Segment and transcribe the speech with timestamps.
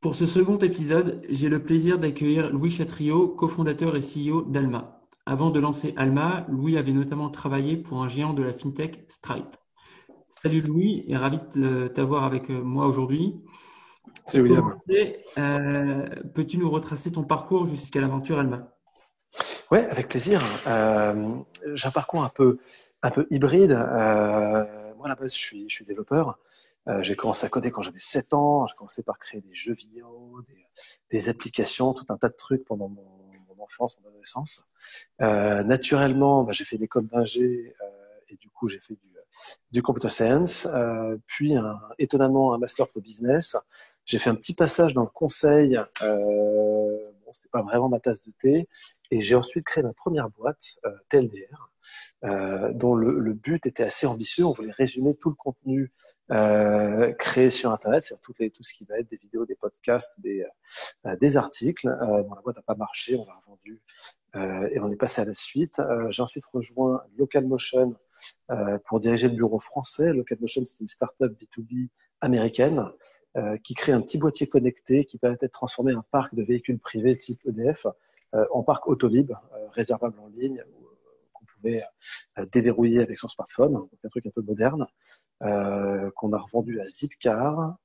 [0.00, 5.02] Pour ce second épisode, j'ai le plaisir d'accueillir Louis Chatriot, cofondateur et CEO d'Alma.
[5.26, 9.56] Avant de lancer Alma, Louis avait notamment travaillé pour un géant de la fintech Stripe.
[10.42, 13.34] Salut Louis et ravi de t'avoir avec moi aujourd'hui.
[14.24, 14.74] Salut William.
[15.38, 18.72] Euh, peux-tu nous retracer ton parcours jusqu'à l'aventure Alma?
[19.70, 20.42] Oui, avec plaisir.
[20.66, 21.36] Euh,
[21.74, 22.58] j'ai un parcours un peu,
[23.02, 23.72] un peu hybride.
[23.72, 24.64] Euh,
[25.02, 26.38] moi, à la base, je suis, développeur.
[27.00, 28.66] j'ai commencé à coder quand j'avais 7 ans.
[28.66, 30.40] J'ai commencé par créer des jeux vidéo,
[31.10, 33.06] des, applications, tout un tas de trucs pendant mon,
[33.58, 34.66] enfance, mon adolescence.
[35.20, 37.74] naturellement, bah, j'ai fait l'école d'ingé
[38.28, 38.96] et du coup, j'ai fait
[39.70, 40.68] du, computer science,
[41.26, 41.54] puis
[41.98, 43.56] étonnamment un master pour business.
[44.04, 45.78] J'ai fait un petit passage dans le conseil.
[46.02, 48.68] Euh, bon, c'était pas vraiment ma tasse de thé.
[49.10, 51.71] Et j'ai ensuite créé ma première boîte, euh, TLDR, euh,
[52.22, 54.44] dont le, but était assez ambitieux.
[54.44, 55.92] On voulait résumer tout le contenu
[56.30, 60.44] euh, créé sur Internet, c'est-à-dire tout, ce qui va être des vidéos, des podcasts, des,
[61.06, 61.88] euh, articles.
[61.88, 63.80] Euh, la boîte n'a pas marché, on l'a revendue
[64.34, 65.78] et on est passé à la suite.
[66.08, 67.94] j'ai ensuite rejoint Localmotion
[68.86, 70.10] pour diriger le bureau français.
[70.14, 71.88] Localmotion, c'est une startup B2B
[72.22, 72.82] américaine
[73.38, 76.78] euh, qui crée un petit boîtier connecté qui permettait de transformer un parc de véhicules
[76.78, 77.86] privés type EDF
[78.34, 80.62] euh, en parc Autolib, euh, réservable en ligne,
[81.62, 81.82] pouvait
[82.52, 84.86] déverrouiller avec son smartphone, donc un truc un peu moderne,
[85.40, 87.76] qu'on a revendu à Zipcar,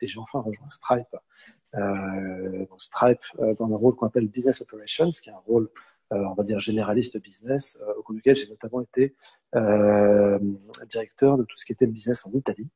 [0.00, 1.16] et j'ai enfin rejoint Stripe.
[2.78, 3.24] Stripe
[3.58, 5.68] dans un rôle qu'on appelle Business Operations, qui est un rôle
[6.12, 9.14] euh, on va dire généraliste business, euh, au cours duquel j'ai notamment été
[9.54, 10.38] euh,
[10.86, 12.68] directeur de tout ce qui était le business en Italie.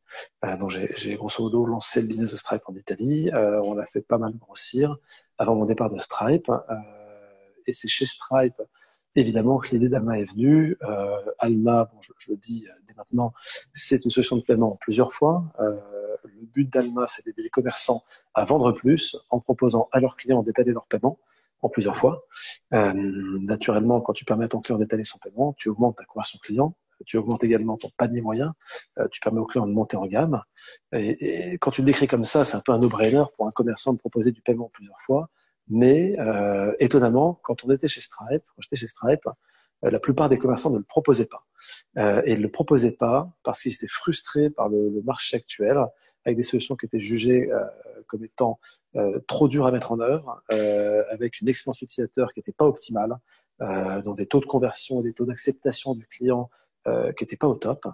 [0.58, 3.30] donc j'ai grosso modo lancé le business de Stripe en Italie.
[3.34, 4.96] on l'a fait pas mal grossir
[5.36, 6.50] avant mon départ de Stripe.
[7.66, 8.62] et c'est chez Stripe
[9.20, 10.76] évidemment que l'idée d'Alma est venue.
[11.38, 13.32] Alma, bon, je, le dis dès maintenant,
[13.74, 15.44] c'est une solution de paiement en plusieurs fois.
[15.58, 18.02] le but d'Alma, c'est d'aider les commerçants
[18.34, 21.18] à vendre plus en proposant à leurs clients d'étaler leur paiement
[21.62, 22.24] en plusieurs fois.
[22.74, 26.38] Euh, naturellement, quand tu permets à ton client d'étaler son paiement, tu augmentes ta conversion
[26.42, 28.54] client, tu augmentes également ton panier moyen,
[28.98, 30.40] euh, tu permets au client de monter en gamme.
[30.92, 33.92] Et, quand tu le décris comme ça, c'est un peu un no-brainer pour un commerçant
[33.92, 35.28] de proposer du paiement plusieurs fois.
[35.68, 39.26] Mais euh, étonnamment, quand on était chez Stripe, quand j'étais chez Stripe,
[39.84, 41.44] euh, la plupart des commerçants ne le proposaient pas.
[41.98, 45.78] Euh, et ne le proposaient pas parce qu'ils étaient frustrés par le, le, marché actuel,
[46.24, 47.64] avec des solutions qui étaient jugées euh,
[48.06, 48.60] comme étant
[49.26, 50.40] trop dures à mettre en œuvre,
[51.10, 53.18] avec une expérience utilisateur qui n'était pas optimale,
[53.60, 56.48] dont des taux de conversion et des taux d'acceptation du client
[56.86, 57.84] qui n'étaient pas au top.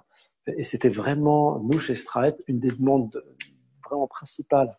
[0.47, 3.25] Et c'était vraiment, nous, chez Stripe, une des demandes
[3.85, 4.79] vraiment principales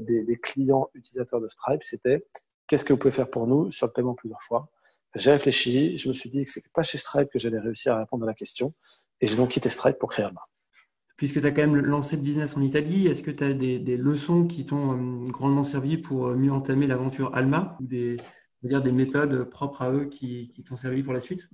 [0.00, 2.26] des, des clients utilisateurs de Stripe, c'était
[2.66, 4.68] qu'est-ce que vous pouvez faire pour nous sur le paiement plusieurs fois?
[5.14, 7.98] J'ai réfléchi, je me suis dit que c'était pas chez Stripe que j'allais réussir à
[8.00, 8.74] répondre à la question,
[9.20, 10.42] et j'ai donc quitté Stripe pour créer Alma.
[11.16, 13.78] Puisque tu as quand même lancé le business en Italie, est-ce que tu as des,
[13.78, 18.18] des, leçons qui t'ont euh, grandement servi pour euh, mieux entamer l'aventure Alma, ou des,
[18.62, 21.48] dire des méthodes propres à eux qui, qui t'ont servi pour la suite?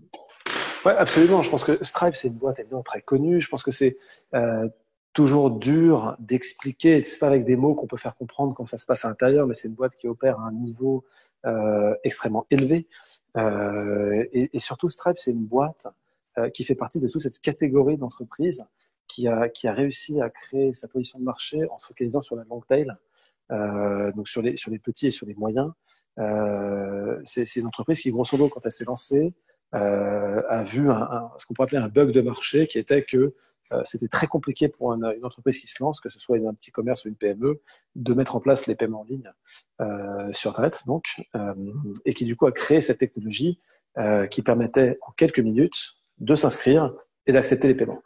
[0.84, 1.42] Oui, absolument.
[1.42, 3.40] Je pense que Stripe, c'est une boîte évidemment très connue.
[3.40, 3.98] Je pense que c'est
[4.34, 4.68] euh,
[5.12, 7.02] toujours dur d'expliquer.
[7.02, 9.46] C'est pas avec des mots qu'on peut faire comprendre quand ça se passe à l'intérieur,
[9.46, 11.04] mais c'est une boîte qui opère à un niveau
[11.46, 12.86] euh, extrêmement élevé.
[13.36, 15.86] Euh, et, et, surtout, Stripe, c'est une boîte
[16.38, 18.64] euh, qui fait partie de toute cette catégorie d'entreprises
[19.08, 22.36] qui a, qui a réussi à créer sa position de marché en se focalisant sur
[22.36, 22.90] la long tail,
[23.50, 25.70] euh, donc sur les, sur les petits et sur les moyens.
[26.18, 29.34] Euh, c'est une entreprise qui, grosso modo, quand elle s'est lancée,
[29.74, 33.02] euh, a vu un, un, ce qu'on pourrait appeler un bug de marché qui était
[33.04, 33.34] que
[33.84, 37.04] c'était très compliqué pour une, entreprise qui se lance, que ce soit un petit commerce
[37.04, 37.60] ou une PME,
[37.94, 39.30] de mettre en place les paiements en ligne
[39.80, 41.04] euh, sur Internet, donc,
[41.36, 41.54] euh,
[42.04, 43.60] et qui du coup a créé cette technologie
[44.30, 46.94] qui permettait en quelques minutes de s'inscrire
[47.26, 48.02] et d'accepter les paiements.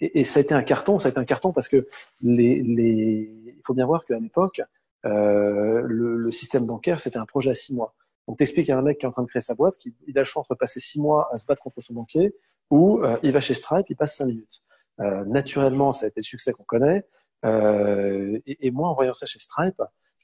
[0.00, 1.86] Et, ça a été un carton, ça a été un carton parce que
[2.22, 4.62] les, il faut bien voir qu'à l'époque,
[5.04, 5.82] le,
[6.16, 7.94] le système bancaire, c'était un projet à six mois.
[8.26, 10.20] Donc, t'expliques à un mec qui est en train de créer sa boîte qu'il a
[10.20, 12.34] le choix entre passer six mois à se battre contre son banquier
[12.70, 14.62] ou euh, il va chez Stripe, il passe cinq minutes.
[15.00, 17.06] Euh, naturellement, ça a été le succès qu'on connaît.
[17.44, 19.82] Euh, et, et, moi, en voyant ça chez Stripe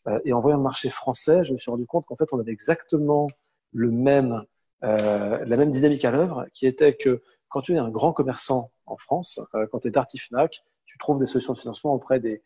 [0.09, 2.41] euh, et en voyant le marché français, je me suis rendu compte qu'en fait, on
[2.41, 3.29] avait exactement
[3.73, 4.43] le même,
[4.83, 8.97] la même dynamique à l'œuvre, qui était que quand tu es un grand commerçant en
[8.99, 9.41] France,
[9.71, 12.43] quand tu es Darty Fnac, tu trouves des solutions de financement auprès des,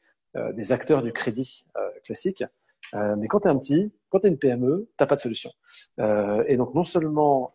[0.53, 1.65] des acteurs du crédit
[2.05, 2.45] classique.
[2.93, 5.51] mais quand tu es un petit, quand tu es une PME, tu pas de solution.
[5.99, 7.53] et donc, non seulement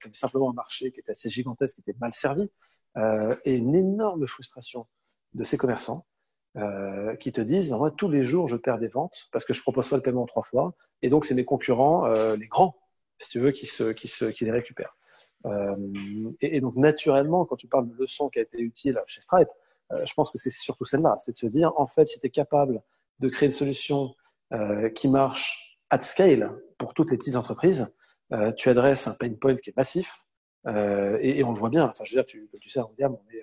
[0.00, 2.50] tu avais simplement un marché qui était assez gigantesque, qui était mal servi,
[3.44, 4.86] et une énorme frustration
[5.34, 6.04] de ces commerçants
[6.56, 9.60] euh, qui te disent, moi, tous les jours, je perds des ventes parce que je
[9.60, 10.74] propose pas le paiement trois fois.
[11.02, 12.76] Et donc, c'est mes concurrents, euh, les grands,
[13.18, 14.96] si tu veux, qui, se, qui, se, qui les récupèrent.
[15.46, 15.76] Euh,
[16.40, 19.48] et, donc, naturellement, quand tu parles de leçon qui a été utile chez Stripe,
[19.92, 21.16] euh, je pense que c'est surtout celle-là.
[21.20, 22.82] C'est de se dire, en fait, si tu es capable
[23.20, 24.14] de créer une solution
[24.52, 27.92] euh, qui marche at scale pour toutes les petites entreprises,
[28.56, 30.24] tu adresses un pain point qui est massif.
[30.66, 31.86] Et, et, on le voit bien.
[31.86, 33.42] Enfin, je veux dire, tu, sais, William, on est,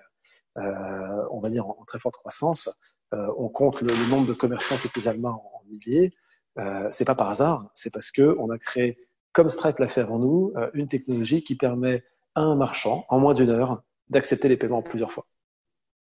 [1.32, 2.70] on va dire, en, en très forte croissance.
[3.14, 6.12] Euh, on compte le, nombre de commerçants utilisent Alma en, milliers.
[6.60, 8.98] Euh, c'est pas par hasard, c'est parce que on a créé,
[9.34, 12.04] comme Stripe l'a fait avant nous, euh, une technologie qui permet
[12.36, 15.26] à un marchand, en moins d'une heure, d'accepter les paiements plusieurs fois.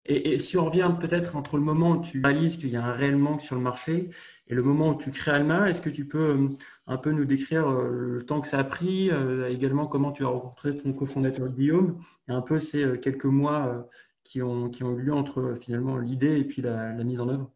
[0.04, 2.92] Et, si on revient peut-être entre le moment où tu réalises qu'il y a un
[2.92, 4.08] réel manque sur le marché
[4.46, 6.48] et le moment où tu crées Alma, est-ce que tu peux
[6.86, 9.10] un peu nous décrire le temps que ça a pris,
[9.50, 13.86] également comment tu as rencontré ton cofondateur Guillaume, et un peu ces quelques mois
[14.24, 17.50] qui ont, qui ont eu lieu entre finalement l'idée et puis la, mise en œuvre?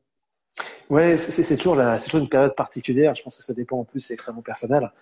[0.91, 3.15] Ouais, c'est toujours, toujours une période particulière.
[3.15, 4.93] Je pense que ça dépend en plus, c'est extrêmement personnel.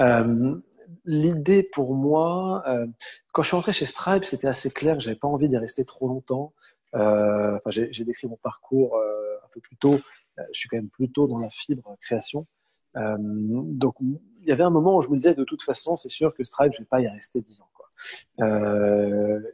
[0.00, 0.56] Euh,
[1.04, 2.86] l'idée pour moi, euh,
[3.32, 5.84] quand je suis rentré chez Stripe, c'était assez clair que j'avais pas envie d'y rester
[5.84, 6.52] trop longtemps.
[6.94, 9.94] Euh, enfin, j'ai décrit mon parcours euh, un peu plus tôt.
[10.38, 12.46] Euh, je suis quand même plutôt dans la fibre création.
[12.94, 16.34] donc, il y avait un moment où je me disais, de toute façon, c'est sûr
[16.34, 17.70] que Stripe, je vais pas y rester dix ans.
[17.74, 17.90] Quoi.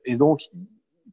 [0.04, 0.42] et donc,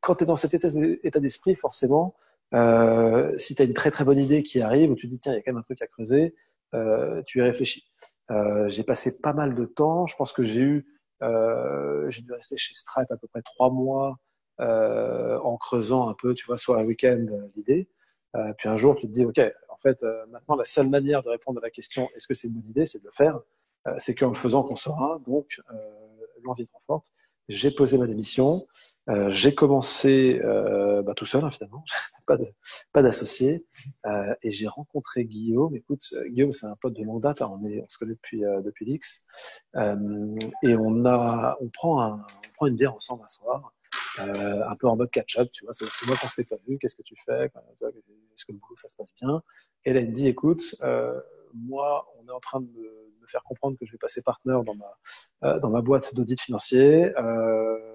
[0.01, 2.15] quand tu es dans cet état d'esprit, forcément,
[2.53, 5.33] euh, si tu as une très très bonne idée qui arrive, où tu dis tiens,
[5.33, 6.35] il y a quand même un truc à creuser,
[6.73, 7.87] euh, tu y réfléchis.
[8.31, 10.07] Euh, j'ai passé pas mal de temps.
[10.07, 10.87] Je pense que j'ai eu,
[11.21, 14.17] j'ai dû rester chez Stripe à peu près trois mois
[14.61, 17.25] en creusant un peu, tu vois, soit un week-end
[17.55, 17.89] l'idée.
[18.57, 21.59] puis un jour, tu te dis ok, en fait, maintenant la seule manière de répondre
[21.59, 23.39] à la question est-ce que c'est une bonne idée, c'est de le faire.
[23.97, 25.19] c'est qu'en le faisant qu'on saura.
[25.25, 25.59] Donc
[26.43, 27.11] l'envie est trop forte.
[27.49, 28.65] J'ai posé ma démission.
[29.09, 31.83] Euh, j'ai commencé euh, bah, tout seul, finalement,
[32.27, 32.37] pas
[32.93, 33.65] pas d'associé,
[34.05, 35.75] euh, et j'ai rencontré Guillaume.
[35.75, 37.41] Écoute, euh, Guillaume, c'est un pote de longue date.
[37.41, 37.59] On
[37.89, 39.25] se connaît depuis euh, depuis l'X,
[39.73, 43.73] et on a, on prend un, on prend une bière ensemble un soir,
[44.19, 45.49] un peu en mode catch-up.
[45.51, 46.77] Tu vois, c'est moi qu'on s'était pas vu.
[46.77, 47.45] Qu'est-ce que tu fais?
[47.45, 49.41] Est-ce que le boulot ça se passe bien?
[49.85, 50.75] Et elle, elle me dit, écoute,
[51.53, 52.81] moi, on est en train de me,
[53.21, 57.13] me, faire comprendre que je vais passer partenaire dans ma dans ma boîte d'audit financier.
[57.17, 57.91] Euh,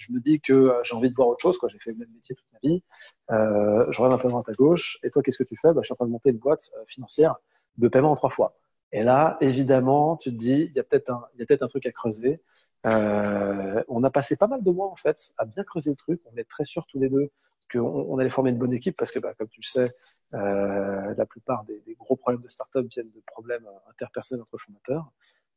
[0.00, 1.58] je me dis que euh, j'ai envie de voir autre chose.
[1.58, 1.68] Quoi.
[1.68, 2.82] J'ai fait le même métier toute ma vie.
[3.30, 4.98] Euh, je regarde un peu à droite gauche.
[5.02, 5.72] Et toi, qu'est-ce que tu fais?
[5.72, 7.36] Bah, Je suis en train de monter une boîte euh, financière
[7.76, 8.56] de paiement en trois fois.
[8.92, 11.62] Et là, évidemment, tu te dis, il y a peut-être un, il y a peut-être
[11.62, 12.42] un truc à creuser.
[12.86, 16.20] Euh, on a passé pas mal de mois en fait à bien creuser le truc.
[16.32, 17.30] On est très sûrs tous les deux
[17.70, 19.92] qu'on on allait former une bonne équipe parce que, bah, comme tu le sais,
[20.34, 25.12] euh, la plupart des, gros problèmes de start-up viennent de problèmes interpersonnels entre fondateurs.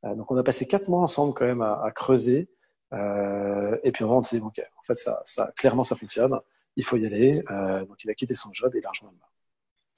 [0.06, 2.50] Euh, donc, on a passé quatre mois ensemble quand même à, à creuser,
[2.94, 6.38] euh, et puis on s'est dit, ok, en fait, ça, ça, clairement, ça fonctionne.
[6.76, 7.44] Il faut y aller.
[7.50, 9.30] Euh, donc, il a quitté son job et il a rejoint Alma.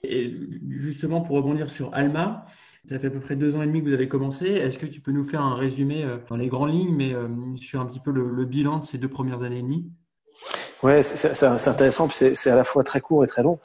[0.03, 0.33] Et
[0.69, 2.45] justement, pour rebondir sur Alma,
[2.87, 4.47] ça fait à peu près deux ans et demi que vous avez commencé.
[4.47, 7.13] Est-ce que tu peux nous faire un résumé euh, dans les grandes lignes, mais
[7.57, 9.91] sur un petit peu le, bilan de ces deux premières années et demie?
[10.83, 13.59] Ouais, c'est intéressant, c'est à la fois très court et très long.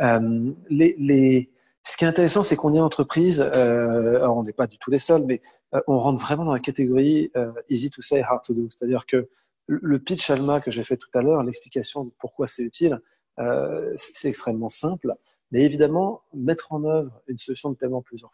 [0.00, 4.76] Euh, ce qui est intéressant, c'est qu'on est entreprise, euh, alors on n'est pas du
[4.76, 5.40] tout les seuls, mais
[5.74, 8.68] euh, on rentre vraiment dans la catégorie euh, easy to say, hard to do.
[8.70, 9.28] C'est-à-dire que
[9.68, 13.00] le pitch Alma que j'ai fait tout à l'heure, l'explication de pourquoi c'est utile,
[13.38, 15.14] euh, c'est extrêmement simple.
[15.52, 18.32] Mais évidemment, mettre en œuvre une solution de paiement plusieurs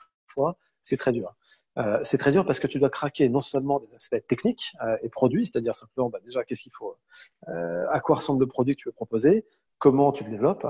[0.82, 1.34] c'est très dur.
[1.78, 4.96] Euh, c'est très dur parce que tu dois craquer non seulement des aspects techniques euh,
[5.02, 6.96] et produits, c'est-à-dire simplement bah, déjà qu'est-ce qu'il faut,
[7.48, 9.46] euh, à quoi ressemble le produit que tu veux proposer,
[9.78, 10.66] comment tu le développes,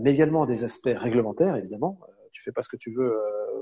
[0.00, 2.00] mais également des aspects réglementaires évidemment.
[2.32, 3.16] tu fais pas ce que tu veux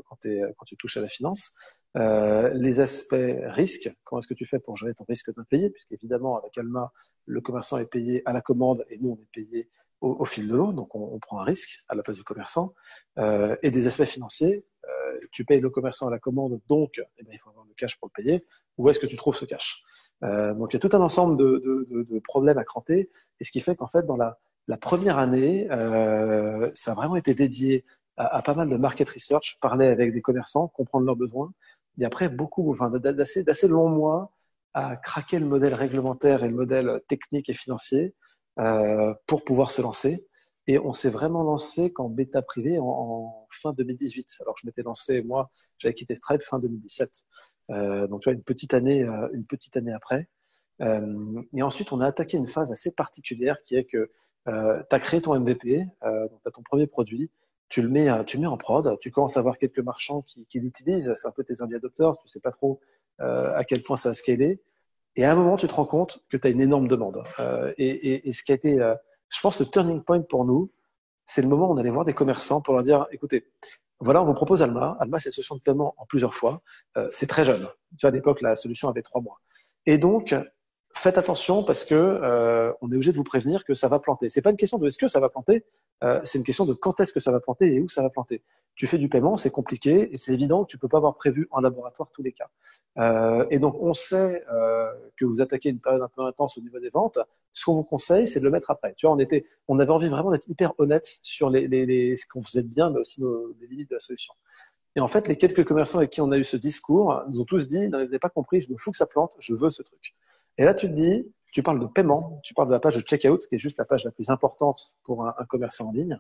[0.08, 0.16] quand,
[0.56, 1.54] quand tu touches à la finance,
[1.96, 6.36] euh, les aspects risques, comment est-ce que tu fais pour gérer ton risque d'impayé, puisqu'évidemment,
[6.38, 6.92] avec Alma,
[7.26, 9.68] le commerçant est payé à la commande et nous, on est payé
[10.00, 12.74] au, fil de l'eau, donc on, on, prend un risque à la place du commerçant.
[13.18, 17.22] Euh, et des aspects financiers, euh, tu payes le commerçant à la commande, donc eh
[17.22, 18.44] bien, il faut avoir le cash pour le payer.
[18.78, 19.82] Où est-ce que tu trouves ce cash?
[20.22, 23.10] Euh, Donc il y a tout un ensemble de, problèmes à cranter,
[23.40, 24.38] et ce qui fait qu'en fait, dans la,
[24.78, 27.84] première année, euh, ça a vraiment été dédié
[28.16, 31.52] à, pas mal de market research, parler avec des commerçants, comprendre leurs besoins,
[31.98, 34.32] et après beaucoup, enfin, d'assez, longs mois
[34.72, 38.14] à craquer le modèle réglementaire et le modèle technique et financier
[39.26, 40.28] pour pouvoir se lancer.
[40.66, 44.38] Et on s'est vraiment lancé qu'en bêta privé en, fin 2018.
[44.40, 47.26] Alors je m'étais lancé, moi, j'avais quitté Stripe fin 2017.
[47.71, 50.28] Euh, donc tu vois, une petite année, euh, une petite année après.
[50.80, 54.11] et ensuite, on a attaqué une phase assez particulière qui est que
[54.47, 57.30] tu as créé ton MVP, donc tu as ton premier produit,
[57.68, 60.47] tu le, mets, tu le mets en prod, tu commences à avoir quelques marchands qui,
[60.47, 62.80] qui l'utilisent, c'est un peu tes early adopters, tu sais pas trop
[63.18, 64.61] à quel point ça va scaler.
[65.16, 67.23] Et à un moment, tu te rends compte que tu as une énorme demande.
[67.78, 68.94] Et, et, et, ce qui a été,
[69.34, 70.70] je pense, le turning point pour nous,
[71.24, 73.50] c'est le moment où on allait voir des commerçants pour leur dire, écoutez,
[73.98, 74.96] voilà, on vous propose Alma.
[75.00, 76.62] Alma, c'est une solution de paiement en plusieurs fois.
[76.96, 77.68] Euh, c'est très jeune.
[77.98, 79.40] Tu vois, à l'époque, la solution avait trois mois.
[79.86, 80.34] Et donc,
[80.94, 84.28] faites attention parce que euh, on est obligé de vous prévenir que ça va planter.
[84.28, 85.64] C'est pas une question de est-ce que ça va planter,
[86.02, 88.10] euh, c'est une question de quand est-ce que ça va planter et où ça va
[88.10, 88.42] planter.
[88.74, 91.48] Tu fais du paiement, c'est compliqué et c'est évident que tu peux pas avoir prévu
[91.50, 92.48] en laboratoire tous les cas.
[92.98, 96.60] Euh, et donc on sait euh, que vous attaquez une période un peu intense au
[96.60, 97.18] niveau des ventes.
[97.52, 98.94] Ce qu'on vous conseille, c'est de le mettre après.
[98.96, 102.16] Tu vois, on était, on avait envie vraiment d'être hyper honnête sur les, les, les
[102.16, 104.34] ce qu'on faisait bien, mais aussi nos, les limites de la solution.
[104.96, 107.44] Et en fait, les quelques commerçants avec qui on a eu ce discours nous ont
[107.44, 109.82] tous dit, vous n'avez pas compris, je me fous que ça plante, je veux ce
[109.82, 110.14] truc.
[110.58, 113.00] Et là, tu te dis, tu parles de paiement, tu parles de la page de
[113.00, 116.18] checkout, qui est juste la page la plus importante pour un, commerçant en ligne.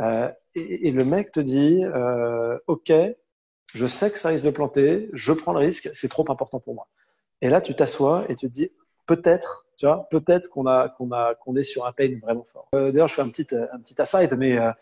[0.00, 2.92] Euh, et, le mec te dit, euh, OK,
[3.74, 6.74] je sais que ça risque de planter, je prends le risque, c'est trop important pour
[6.74, 6.88] moi.
[7.40, 8.70] Et là, tu t'assois et tu te dis,
[9.06, 12.68] peut-être, tu vois, peut-être qu'on a, qu'on a, qu'on est sur un pain vraiment fort.
[12.74, 14.72] Euh, D'ailleurs, je fais un petit, un petit aside, mais euh, euh,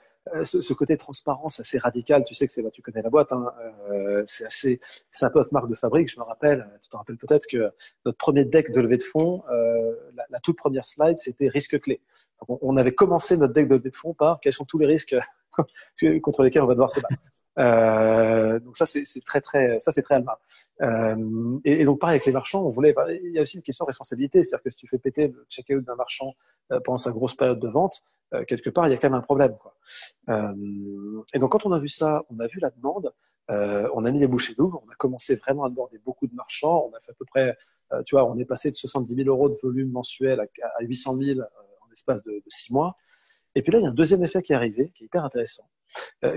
[0.44, 3.32] ce, ce, côté transparence assez radical, tu sais que c'est là, tu connais la boîte,
[3.32, 3.52] hein,
[3.90, 6.10] euh, c'est assez, c'est un peu notre marque de fabrique.
[6.10, 7.70] Je me rappelle, tu te rappelles peut-être que
[8.04, 11.80] notre premier deck de levée de fonds, euh, la, la, toute première slide, c'était risque
[11.80, 12.00] clé.
[12.48, 14.86] On, on, avait commencé notre deck de levée de fonds par quels sont tous les
[14.86, 15.16] risques
[16.22, 17.14] contre lesquels on va devoir se battre.
[17.59, 20.38] Euh, donc ça c'est très très ça c'est très Alma.
[20.83, 22.95] Euh, et, donc pareil avec les marchands, on voulait.
[23.23, 25.45] Il y a aussi une question de responsabilité, c'est-à-dire que si tu fais péter le
[25.49, 26.35] check-out d'un marchand
[26.73, 28.02] euh, pendant sa grosse période de vente,
[28.35, 29.57] euh, quelque part il y a quand même un problème.
[29.59, 29.75] Quoi.
[30.28, 33.12] Euh, et donc quand on a vu ça, on a vu la demande,
[33.49, 36.88] on a mis les bouchées doubles, on a commencé vraiment à aborder beaucoup de marchands,
[36.88, 37.57] on a fait à peu près,
[38.07, 40.45] tu vois, on est passé de 70 000 euros de volume mensuel à,
[40.78, 42.97] à 800 000 en espace de, de six mois.
[43.57, 45.25] Et puis là, il y a un deuxième effet qui est arrivé, qui est hyper
[45.25, 45.69] intéressant,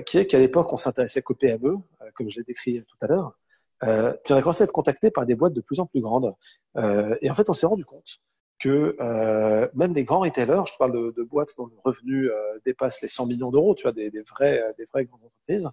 [0.05, 3.07] qui est qu'à l'époque, on s'intéressait qu'aux PME, euh, comme je l'ai décrit tout à
[3.07, 3.37] l'heure.
[3.83, 6.01] Euh, puis on a commencé à être contacté par des boîtes de plus en plus
[6.01, 6.33] grandes.
[6.77, 8.19] Euh, et en fait, on s'est rendu compte
[8.59, 13.01] que euh, même des grands retailers, je parle de, boîtes dont le revenu euh, dépasse
[13.01, 15.69] les 100 millions d'euros, tu vois, des, vrais, des vraies grandes entreprises,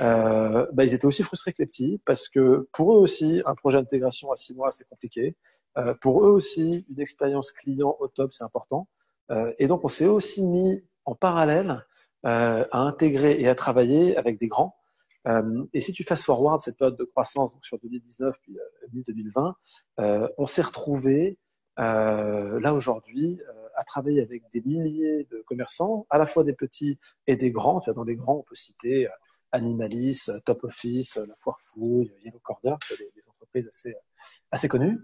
[0.00, 3.54] euh, bah, ils étaient aussi frustrés que les petits parce que pour eux aussi, un
[3.54, 5.36] projet d'intégration à six mois, c'est compliqué.
[6.00, 8.88] pour eux aussi, une expérience client au top, c'est important.
[9.30, 11.84] Euh, et donc, on s'est aussi mis en parallèle
[12.26, 14.76] euh, à intégrer et à travailler avec des grands.
[15.28, 18.56] Euh, et si tu fast forward cette période de croissance donc sur 2019 puis
[18.92, 19.54] 2020,
[20.36, 21.38] on s'est retrouvé
[21.76, 23.40] là aujourd'hui
[23.76, 27.80] à travailler avec des milliers de commerçants, à la fois des petits et des grands.
[27.94, 29.08] Dans les grands, on peut citer
[29.52, 33.94] Animalis, Top Office, La Foire Fouille, Yellow Corner, des, des entreprises assez,
[34.50, 35.00] assez connues.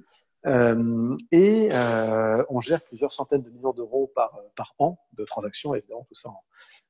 [0.49, 5.75] Euh, et euh, on gère plusieurs centaines de millions d'euros par, par an de transactions,
[5.75, 6.31] évidemment, tout ça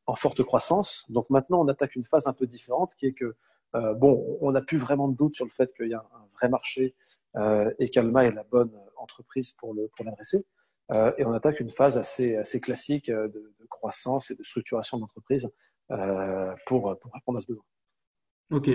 [0.06, 1.06] en, forte croissance.
[1.08, 3.34] Donc maintenant, on attaque une phase un peu différente qui est que,
[3.74, 6.28] euh, bon, on n'a plus vraiment de doute sur le fait qu'il y a un,
[6.34, 6.94] vrai marché
[7.36, 10.46] euh, et qu'Alma est la bonne entreprise pour l'adresser.
[10.86, 14.98] Pour euh, et on attaque une phase assez, assez classique de, croissance et de structuration
[14.98, 15.52] d'entreprise
[15.90, 17.64] euh, pour, pour répondre à ce besoin.
[18.50, 18.68] Ok.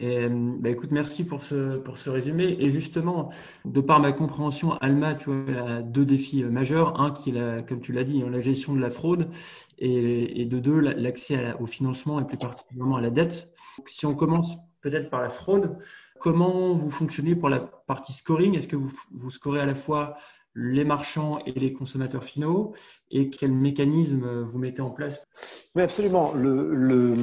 [0.00, 2.56] Et, bah écoute, merci pour ce, pour ce résumé.
[2.58, 3.30] Et justement,
[3.66, 6.98] de par ma compréhension, Alma, tu vois, a deux défis majeurs.
[6.98, 9.28] Un qui est, la, comme tu l'as dit, la gestion de la fraude
[9.78, 13.52] et, et de deux, l'accès au financement et plus particulièrement à la dette.
[13.76, 15.76] Donc, si on commence peut-être par la fraude,
[16.18, 18.56] comment vous fonctionnez pour la partie scoring?
[18.56, 20.16] Est-ce que vous, vous scorez à la fois
[20.54, 22.74] les marchands et les consommateurs finaux
[23.10, 25.20] et quel mécanisme vous mettez en place?
[25.74, 26.32] Oui, absolument.
[26.32, 27.14] Le, le,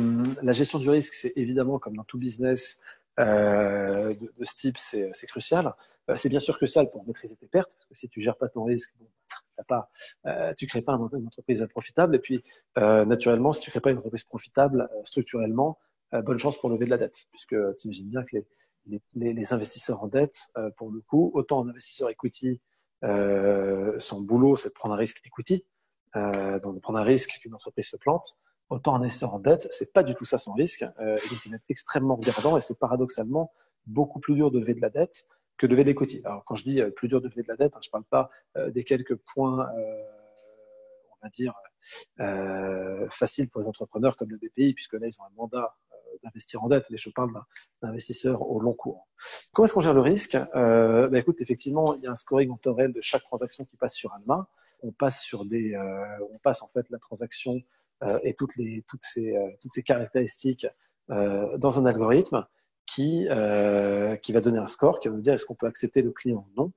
[0.42, 2.82] la gestion du risque, c'est évidemment, comme dans tout business
[3.20, 5.74] euh, de, de, ce type, c'est crucial.
[6.10, 8.50] Euh, c'est bien sûr crucial pour maîtriser tes pertes, parce que si tu gères pas
[8.50, 9.08] ton risque, bon,
[9.68, 9.92] pas,
[10.26, 12.16] euh, tu crées pas une entreprise profitable.
[12.16, 12.42] Et puis,
[12.78, 15.78] euh, naturellement, si tu crées pas une entreprise profitable euh, structurellement,
[16.14, 18.38] euh, bonne chance pour lever de la dette, puisque tu imagines bien que
[18.88, 22.60] les, les, les investisseurs en dette, pour le coup, autant en investisseur equity
[23.02, 25.66] son boulot, c'est de prendre un risque equity,
[26.16, 28.38] euh, donc de prendre un risque qu'une entreprise se plante.
[28.70, 30.86] Autant un investisseur en dette, c'est pas du tout ça son risque.
[31.00, 33.52] Euh, et donc il est extrêmement regardant et c'est paradoxalement
[33.88, 35.28] beaucoup plus dur de lever de la dette
[35.58, 36.22] que de lever de l'equity.
[36.26, 38.30] Alors quand je dis plus dur de lever de la dette, hein, je parle pas
[38.68, 39.68] des quelques points,
[41.12, 41.54] on va dire,
[43.10, 45.76] faciles pour les entrepreneurs comme le BPI, puisque là ils ont un mandat
[46.24, 47.32] d'investir en dette, mais je parle
[47.82, 49.08] d'investisseurs au long cours.
[49.54, 50.38] Comment est-ce qu'on gère le risque?
[50.56, 53.66] Euh, bah, Écoute, effectivement, il y a un scoring en temps réel de chaque transaction
[53.66, 54.48] qui passe sur Alma.
[54.82, 57.60] On passe sur des, euh, on passe en fait la transaction
[58.04, 60.68] euh, et toutes les toutes ces euh, toutes ces caractéristiques
[61.58, 62.46] dans un algorithme
[62.86, 63.28] qui
[64.22, 66.48] qui va donner un score qui va nous dire est-ce qu'on peut accepter le client
[66.56, 66.72] ou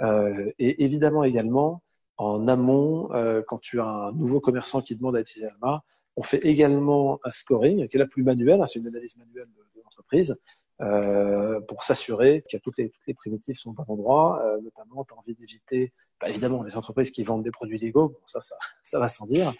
[0.00, 0.54] non.
[0.58, 1.82] et évidemment également,
[2.16, 3.10] en amont,
[3.46, 5.84] quand tu as un nouveau commerçant qui demande à utiliser Alma,
[6.16, 9.48] on fait également un scoring qui est la plus manuelle, hein, c'est une analyse manuelle
[9.74, 10.40] de, l'entreprise,
[10.80, 14.42] euh, pour s'assurer que toutes les, toutes les primitives sont au bon endroit.
[14.44, 18.18] Euh, notamment, tu as envie d'éviter, bah, évidemment, les entreprises qui vendent des produits légaux,
[18.26, 19.52] ça, ça, ça va sans dire,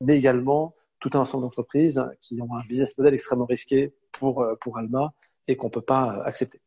[0.00, 4.54] mais également tout un ensemble d'entreprises qui ont un business model extrêmement risqué pour, euh,
[4.60, 5.12] pour Alma
[5.48, 6.60] et qu'on ne peut pas euh, accepter.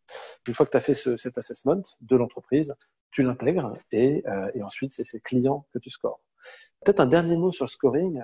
[0.48, 2.76] Une fois que tu as fait ce, cet assessment de l'entreprise,
[3.12, 6.20] tu l'intègres et, euh, et ensuite, c'est ces clients que tu scores.
[6.84, 8.22] Peut-être un dernier mot sur le scoring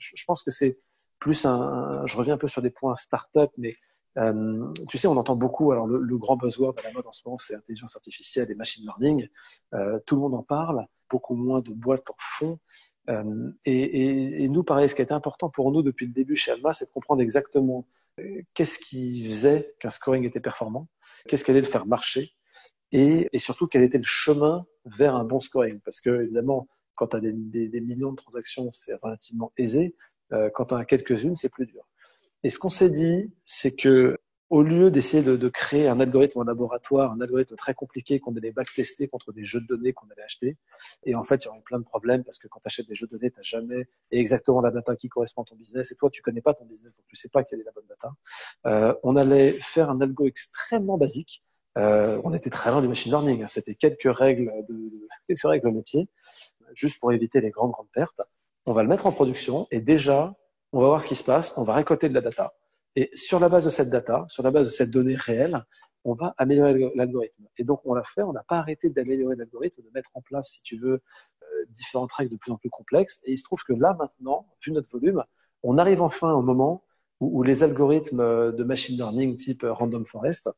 [0.00, 0.78] je pense que c'est
[1.18, 3.76] plus un, je reviens un peu sur des points start-up, mais
[4.18, 5.72] euh, tu sais, on entend beaucoup.
[5.72, 8.84] Alors, le, grand buzzword de la mode en ce moment, c'est intelligence artificielle et machine
[8.84, 9.28] learning.
[9.74, 10.86] Euh, tout le monde en parle.
[11.08, 12.58] Beaucoup moins de boîtes en font.
[13.08, 16.36] Euh, et, et, nous, pareil, ce qui a été important pour nous depuis le début
[16.36, 17.86] chez Alma, c'est de comprendre exactement
[18.54, 20.88] qu'est-ce qui faisait qu'un scoring était performant,
[21.26, 22.34] qu'est-ce qui allait le faire marcher,
[22.92, 25.80] et, et, surtout quel était le chemin vers un bon scoring.
[25.80, 26.68] Parce que évidemment,
[27.00, 29.96] quand tu as des, millions de transactions, c'est relativement aisé.
[30.32, 31.88] Euh, quand tu as quelques-unes, c'est plus dur.
[32.42, 34.18] Et ce qu'on s'est dit, c'est que
[34.50, 38.36] au lieu d'essayer de, de, créer un algorithme en laboratoire, un algorithme très compliqué qu'on
[38.36, 40.58] allait backtester contre des jeux de données qu'on allait acheter,
[41.04, 42.96] et en fait, il y aurait plein de problèmes parce que quand tu achètes des
[42.96, 45.94] jeux de données, tu n'as jamais exactement la data qui correspond à ton business, et
[45.94, 48.12] toi, tu connais pas ton business, donc tu sais pas quelle est la bonne data.
[48.66, 51.42] Euh, on allait faire un algo extrêmement basique.
[51.78, 53.44] Euh, on était très loin du machine learning.
[53.44, 53.48] Hein.
[53.48, 56.08] C'était quelques règles de, quelques règles métier
[56.74, 58.20] juste pour éviter les grandes, grandes pertes.
[58.66, 60.34] On va le mettre en production et déjà,
[60.72, 61.56] on va voir ce qui se passe.
[61.56, 62.54] On va récolter de la data.
[62.96, 65.64] Et sur la base de cette data, sur la base de cette donnée réelle,
[66.04, 67.44] on va améliorer l'algorithme.
[67.58, 68.22] Et donc, on l'a fait.
[68.22, 71.02] On n'a pas arrêté d'améliorer l'algorithme, de mettre en place, si tu veux,
[71.42, 73.20] euh, différentes règles de plus en plus complexes.
[73.24, 75.22] Et il se trouve que là, maintenant, vu notre volume,
[75.62, 76.84] on arrive enfin au moment
[77.20, 80.50] où, où les algorithmes de machine learning type random forest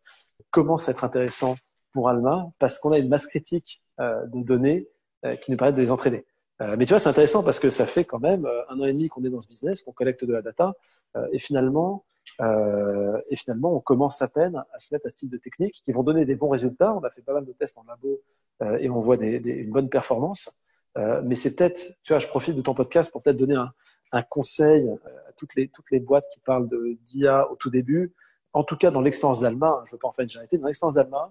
[0.50, 1.56] commencent à être intéressants
[1.92, 5.01] pour Alma parce qu'on a une masse critique euh, de données euh,
[5.40, 6.24] qui nous permettent de les entraîner.
[6.62, 8.84] Euh, mais tu vois, c'est intéressant parce que ça fait quand même euh, un an
[8.84, 10.74] et demi qu'on est dans ce business, qu'on collecte de la data,
[11.32, 12.06] et finalement,
[12.40, 15.92] et finalement, on commence à peine à se mettre à ce type de techniques qui
[15.92, 16.94] vont donner des bons résultats.
[16.94, 18.22] On a fait pas mal de tests en labo
[18.80, 20.48] et on voit des, des, une bonne performance.
[20.96, 23.74] mais c'est peut-être, tu vois, je profite de ton podcast pour peut-être donner un,
[24.12, 24.88] un conseil
[25.28, 28.14] à toutes les, toutes les boîtes qui parlent de d'IA au tout début.
[28.54, 30.68] En tout cas, dans l'expérience d'Alma, je ne veux pas en faire une charité, dans
[30.68, 31.30] l'expérience d'Alma,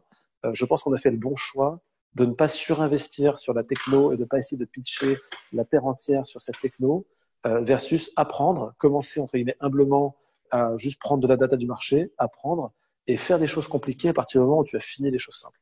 [0.51, 1.79] je pense qu'on a fait le bon choix
[2.15, 5.17] de ne pas surinvestir sur la techno et de ne pas essayer de pitcher
[5.53, 7.05] la terre entière sur cette techno,
[7.45, 10.15] euh, versus apprendre, commencer entre guillemets humblement
[10.51, 12.71] à juste prendre de la data du marché, apprendre
[13.07, 15.35] et faire des choses compliquées à partir du moment où tu as fini les choses
[15.35, 15.59] simples.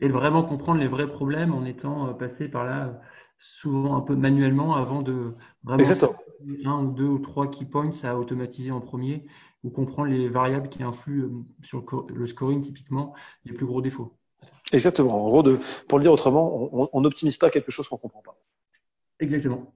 [0.00, 3.00] Et vraiment comprendre les vrais problèmes en étant euh, passé par là
[3.38, 6.16] souvent un peu manuellement avant de vraiment Exactement.
[6.64, 9.26] un ou deux ou trois key points à automatiser en premier
[9.64, 14.17] ou comprendre les variables qui influent euh, sur le scoring typiquement les plus gros défauts.
[14.72, 15.24] Exactement.
[15.24, 18.22] En gros, de, pour le dire autrement, on n'optimise pas quelque chose qu'on ne comprend
[18.22, 18.36] pas.
[19.20, 19.72] Exactement.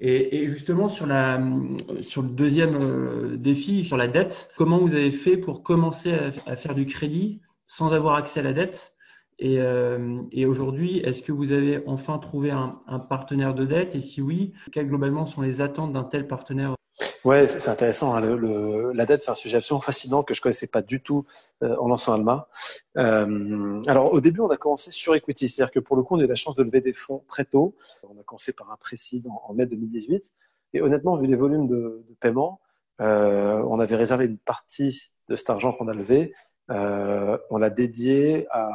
[0.00, 5.62] Et, justement, sur, le deuxième euh, défi, sur la dette, comment vous avez fait pour
[5.62, 6.14] commencer
[6.46, 8.94] à, faire du crédit sans avoir accès à la dette?
[9.40, 13.96] Et, euh, aujourd'hui, est-ce que vous avez enfin trouvé un, partenaire de dette?
[13.96, 16.76] Et si oui, quelles globalement sont les attentes d'un tel partenaire
[17.24, 18.14] Ouais, c'est intéressant.
[18.14, 18.20] Hein.
[18.20, 21.26] Le, le, la dette, c'est un sujet absolument fascinant que je connaissais pas du tout
[21.62, 22.48] euh, en lançant Alma.
[22.96, 26.20] Euh, alors, au début, on a commencé sur equity, c'est-à-dire que pour le coup, on
[26.20, 27.76] a eu la chance de lever des fonds très tôt.
[28.04, 30.32] On a commencé par un précis en, en mai 2018.
[30.74, 32.60] Et honnêtement, vu les volumes de, de paiement,
[33.00, 36.34] euh, on avait réservé une partie de cet argent qu'on a levé.
[36.70, 38.68] Euh, on l'a dédié à.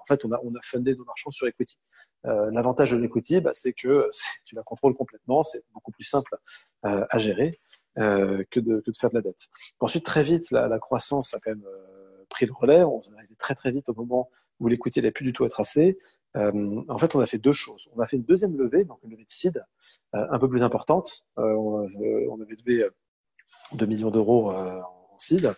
[0.00, 1.78] En fait, on a, on a fundé nos marchands sur equity.
[2.26, 4.08] Euh, L'avantage de l'equity, bah, c'est que
[4.44, 6.36] tu la contrôles complètement, c'est beaucoup plus simple
[6.84, 7.60] euh, à gérer.
[7.98, 9.48] Euh, que, de, que de faire de la dette.
[9.80, 12.82] Ensuite, très vite, la, la croissance a quand même euh, pris le relais.
[12.82, 14.28] On est arrivé très très vite au moment
[14.60, 15.96] où l'équité n'allait plus du tout être assez.
[16.36, 17.88] Euh, en fait, on a fait deux choses.
[17.94, 19.64] On a fait une deuxième levée, donc une levée de seed
[20.14, 21.26] euh, un peu plus importante.
[21.38, 21.88] Euh, on,
[22.30, 22.86] on, avait levé
[23.72, 25.54] 2 millions d'euros en seed,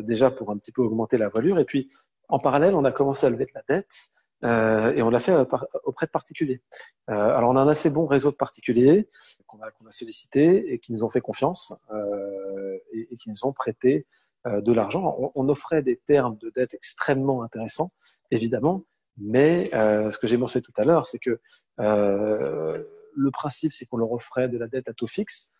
[0.00, 1.58] déjà pour un petit peu augmenter la voilure.
[1.58, 1.90] Et puis,
[2.28, 4.10] en parallèle, on a commencé à lever de la dette
[4.44, 5.44] euh, et on l'a fait euh,
[5.84, 6.62] auprès de particuliers.
[7.10, 9.08] Euh, alors on a un assez bon réseau de particuliers
[9.46, 13.30] qu'on a, qu'on a sollicité et qui nous ont fait confiance euh, et, et, qui
[13.30, 14.06] nous ont prêté
[14.46, 15.16] euh, de l'argent.
[15.18, 17.92] On, on, offrait des termes de dette extrêmement intéressants,
[18.30, 18.84] évidemment,
[19.18, 21.38] mais ce que j'ai mentionné tout à l'heure, c'est que
[21.78, 25.52] le principe, c'est qu'on leur offrait de la dette à taux fixe,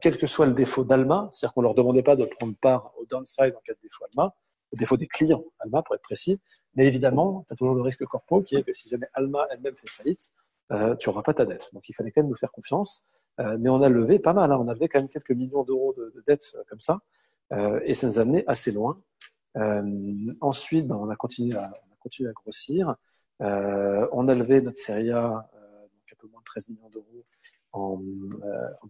[0.00, 3.06] quel que soit le défaut d'Alma, c'est-à-dire qu'on leur demandait pas de prendre part au
[3.06, 4.34] downside en cas de défaut Alma,
[4.72, 6.40] au défaut des clients Alma pour être précis,
[6.74, 9.74] mais évidemment, tu as toujours le risque corpo qui est que si jamais Alma elle-même
[9.76, 10.32] fait faillite,
[10.72, 11.70] euh, tu n'auras pas ta dette.
[11.72, 13.06] Donc il fallait quand même nous faire confiance.
[13.40, 14.58] Euh, mais on a levé pas mal, hein.
[14.60, 17.00] on avait quand même quelques millions d'euros de, de dettes euh, comme ça,
[17.84, 19.00] et ça nous a amené assez loin.
[20.40, 21.72] Ensuite, ben, on, a continué à,
[22.32, 22.94] grossir.
[23.40, 27.24] on a levé notre série A, donc un peu moins de 13 millions d'euros
[27.72, 28.02] en,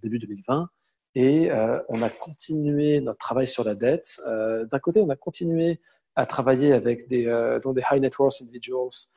[0.02, 0.68] début 2020.
[1.14, 1.50] Et
[1.88, 4.20] on a continué notre travail sur la dette.
[4.26, 5.80] D'un côté, on a continué
[6.18, 7.24] à travailler avec des,
[7.62, 9.08] dans des high net worth individuals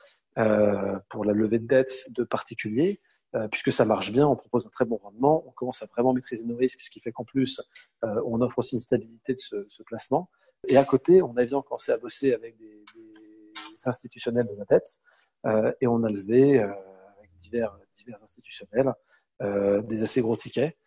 [1.09, 3.01] pour la levée de dettes de particuliers.
[3.33, 6.11] Euh, puisque ça marche bien, on propose un très bon rendement, on commence à vraiment
[6.13, 7.61] maîtriser nos risques, ce qui fait qu'en plus,
[8.03, 10.29] euh, on offre aussi une stabilité de ce, ce, placement.
[10.67, 12.83] Et à côté, on a bien commencé à bosser avec des,
[13.85, 14.99] institutionnels de la dette,
[15.45, 17.75] euh, et on a levé avec divers,
[18.21, 18.93] institutionnels
[19.39, 20.77] des assez gros tickets.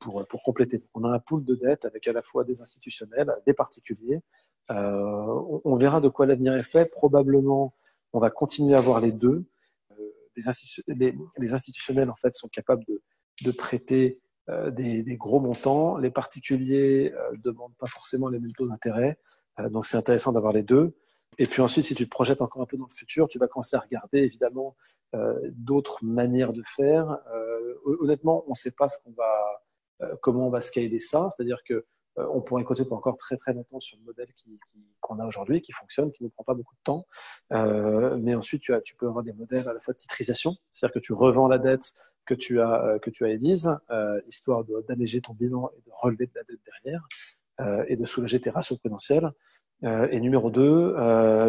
[0.00, 0.82] pour, pour compléter.
[0.92, 4.20] On a un pool de dette avec à la fois des institutionnels, des particuliers.
[4.68, 6.90] On, on verra de quoi l'avenir est fait.
[6.90, 7.74] Probablement,
[8.12, 9.46] on va continuer à avoir les deux
[10.86, 13.02] les, institutionnels en fait sont capables de,
[13.42, 15.96] de prêter euh, des, des, gros montants.
[15.96, 19.18] Les particuliers ne euh, demandent pas forcément les mêmes taux d'intérêt.
[19.58, 20.96] Euh, donc c'est intéressant d'avoir les deux.
[21.38, 23.48] Et puis ensuite, si tu te projettes encore un peu dans le futur, tu vas
[23.48, 24.76] commencer à regarder évidemment
[25.52, 27.18] d'autres manières de faire.
[27.84, 31.30] honnêtement, on ne sait pas ce qu'on va, comment on va scaler ça.
[31.34, 34.28] C'est-à-dire que euh, on pourrait continuer encore très très longtemps sur le modèle
[35.00, 37.06] qu'on a aujourd'hui, qui fonctionne, qui ne prend pas beaucoup de temps.
[37.52, 40.56] Euh, mais ensuite, tu, as, tu peux avoir des modèles à la fois de titrisation,
[40.72, 43.70] c'est-à-dire que tu revends la dette que tu as, euh, que tu as émise,
[44.26, 47.06] histoire d'alléger ton bilan et de relever de la dette derrière,
[47.88, 49.30] et de soulager tes ratios prudentiels.
[49.82, 50.94] et numéro deux,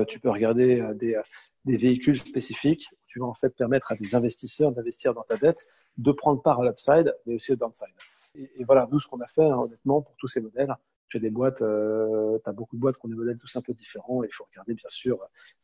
[0.07, 1.19] tu peux regarder des,
[1.65, 2.89] des véhicules spécifiques.
[3.07, 5.65] Tu vas en fait permettre à des investisseurs d'investir dans ta dette,
[5.97, 7.87] de prendre part à l'upside, mais aussi au downside
[8.35, 10.73] et, voilà, nous, ce qu'on a fait, hein, honnêtement, pour tous ces modèles,
[11.09, 13.55] tu as des boîtes, euh, tu as beaucoup de boîtes qui ont des modèles tous
[13.55, 14.23] un peu différents.
[14.23, 15.19] il faut regarder, bien sûr,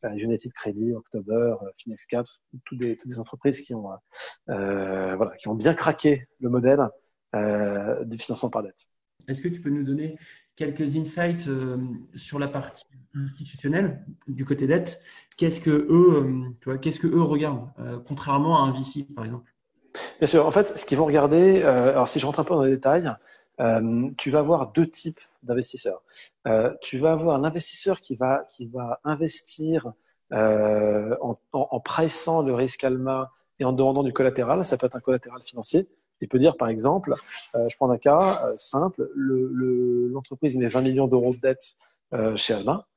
[0.06, 2.26] euh, United Credit, October, euh, Finescap,
[2.66, 3.90] toutes des, entreprises qui ont,
[4.50, 6.88] euh, voilà, qui ont bien craqué le modèle
[7.36, 8.88] euh, du financement par dette.
[9.28, 10.18] Est-ce que tu peux nous donner
[10.56, 11.50] quelques insights
[12.16, 15.02] sur la partie institutionnelle du côté dette
[15.38, 17.70] Qu'est-ce que eux, tu vois, qu'est-ce que eux regardent,
[18.06, 19.53] contrairement à un VC, par exemple?
[20.24, 20.48] Bien sûr.
[20.48, 22.72] En fait, ce qu'ils vont regarder, euh, alors si je rentre un peu dans les
[22.72, 23.12] détails,
[23.60, 26.02] euh, tu vas avoir deux types d'investisseurs.
[26.48, 29.92] Euh, tu vas avoir l'investisseur qui va, qui va investir
[30.32, 34.64] euh, en, en, en pricant le risque Alma et en demandant du collatéral.
[34.64, 35.90] Ça peut être un collatéral financier.
[36.22, 37.16] Il peut dire, par exemple,
[37.56, 41.76] euh, je prends un cas euh, simple, l'entreprise le, met 20 millions d'euros de dette
[42.38, 42.88] chez Alma.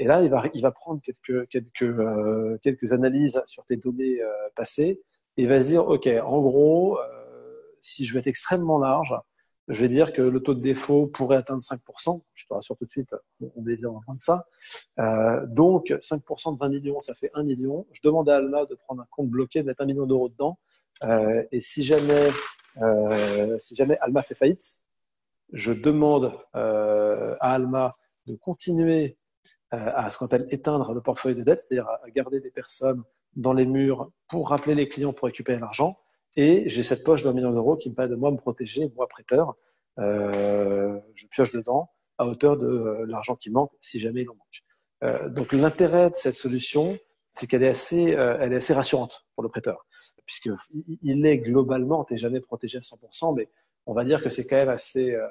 [0.00, 4.18] et là, il va, il va prendre quelques, quelques, quelques analyses sur tes données
[4.56, 5.00] passées
[5.38, 9.14] il va se dire, OK, en gros, euh, si je vais être extrêmement large,
[9.68, 12.22] je vais dire que le taux de défaut pourrait atteindre 5%.
[12.34, 14.46] Je te rassure tout de suite, on est bien loin de ça.
[14.98, 17.86] Euh, donc, 5% de 20 millions, ça fait 1 million.
[17.92, 20.58] Je demande à Alma de prendre un compte bloqué, de mettre 1 million d'euros dedans.
[21.04, 22.30] Euh, et si jamais,
[23.58, 24.80] si jamais Alma fait faillite,
[25.52, 27.96] je demande à Alma
[28.26, 29.16] de continuer
[29.70, 33.04] à ce qu'on appelle éteindre le portefeuille de dette, c'est-à-dire à garder des personnes
[33.36, 35.98] dans les murs pour rappeler les clients pour récupérer l'argent.
[36.36, 39.08] Et j'ai cette poche d'un million d'euros qui me permet de moi me protéger, moi
[39.08, 39.56] prêteur.
[39.98, 44.34] Euh, je pioche dedans à hauteur de euh, l'argent qui manque si jamais il en
[44.34, 44.62] manque.
[45.04, 46.98] Euh, donc l'intérêt de cette solution,
[47.30, 49.86] c'est qu'elle est assez, euh, elle est assez rassurante pour le prêteur,
[50.26, 50.50] puisque
[51.02, 53.48] il est globalement, t'es jamais protégé à 100%, mais
[53.86, 55.26] on va dire que c'est quand même assez, euh,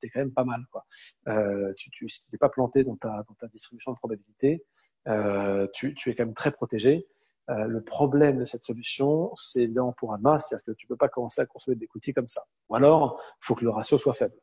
[0.00, 0.86] t'es quand même pas mal, quoi.
[1.28, 4.64] Euh, tu, tu, si tu n'es pas planté dans ta, dans ta distribution de probabilité,
[5.08, 7.06] euh, tu, tu, es quand même très protégé.
[7.48, 10.96] Euh, le problème de cette solution, c'est évidemment pour Alma, c'est-à-dire que tu ne peux
[10.96, 12.44] pas commencer à construire des outils comme ça.
[12.68, 14.34] Ou alors, il faut que le ratio soit faible.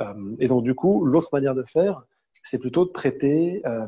[0.00, 2.02] Euh, et donc, du coup, l'autre manière de faire,
[2.42, 3.86] c'est plutôt de prêter, euh,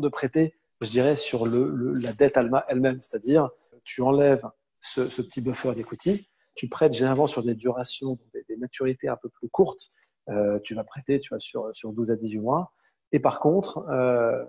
[0.00, 3.50] de prêter, je dirais, sur le, le, la dette Alma elle-même, c'est-à-dire
[3.84, 4.46] tu enlèves
[4.80, 9.28] ce, ce petit buffer d'equity, tu prêtes généralement sur des durations, des, maturités un peu
[9.28, 9.90] plus courtes.
[10.28, 12.72] Euh, tu vas prêter, tu vois, sur, sur 12 à 18 mois.
[13.12, 14.44] Et par contre, euh,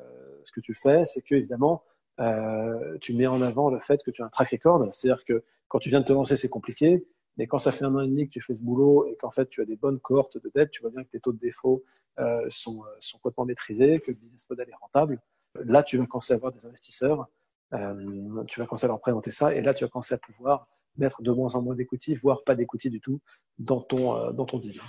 [0.45, 1.84] ce que tu fais, c'est que évidemment,
[2.19, 4.88] euh, tu mets en avant le fait que tu as un track record.
[4.93, 7.05] C'est-à-dire que quand tu viens de te lancer, c'est compliqué.
[7.38, 9.31] Mais quand ça fait un an et demi que tu fais ce boulot et qu'en
[9.31, 11.39] fait tu as des bonnes cohortes de dette, tu vois bien que tes taux de
[11.39, 11.84] défaut
[12.19, 15.21] euh, sont, euh, sont complètement maîtrisés, que le business model est rentable.
[15.65, 17.27] Là, tu vas commencer à avoir des investisseurs,
[17.71, 21.21] tu vas commencer à leur présenter ça, et là, tu vas commencer à pouvoir mettre
[21.21, 23.21] de moins en moins d'écoutilles, voire pas d'écoutilles du tout
[23.58, 24.81] dans ton, dans ton deal.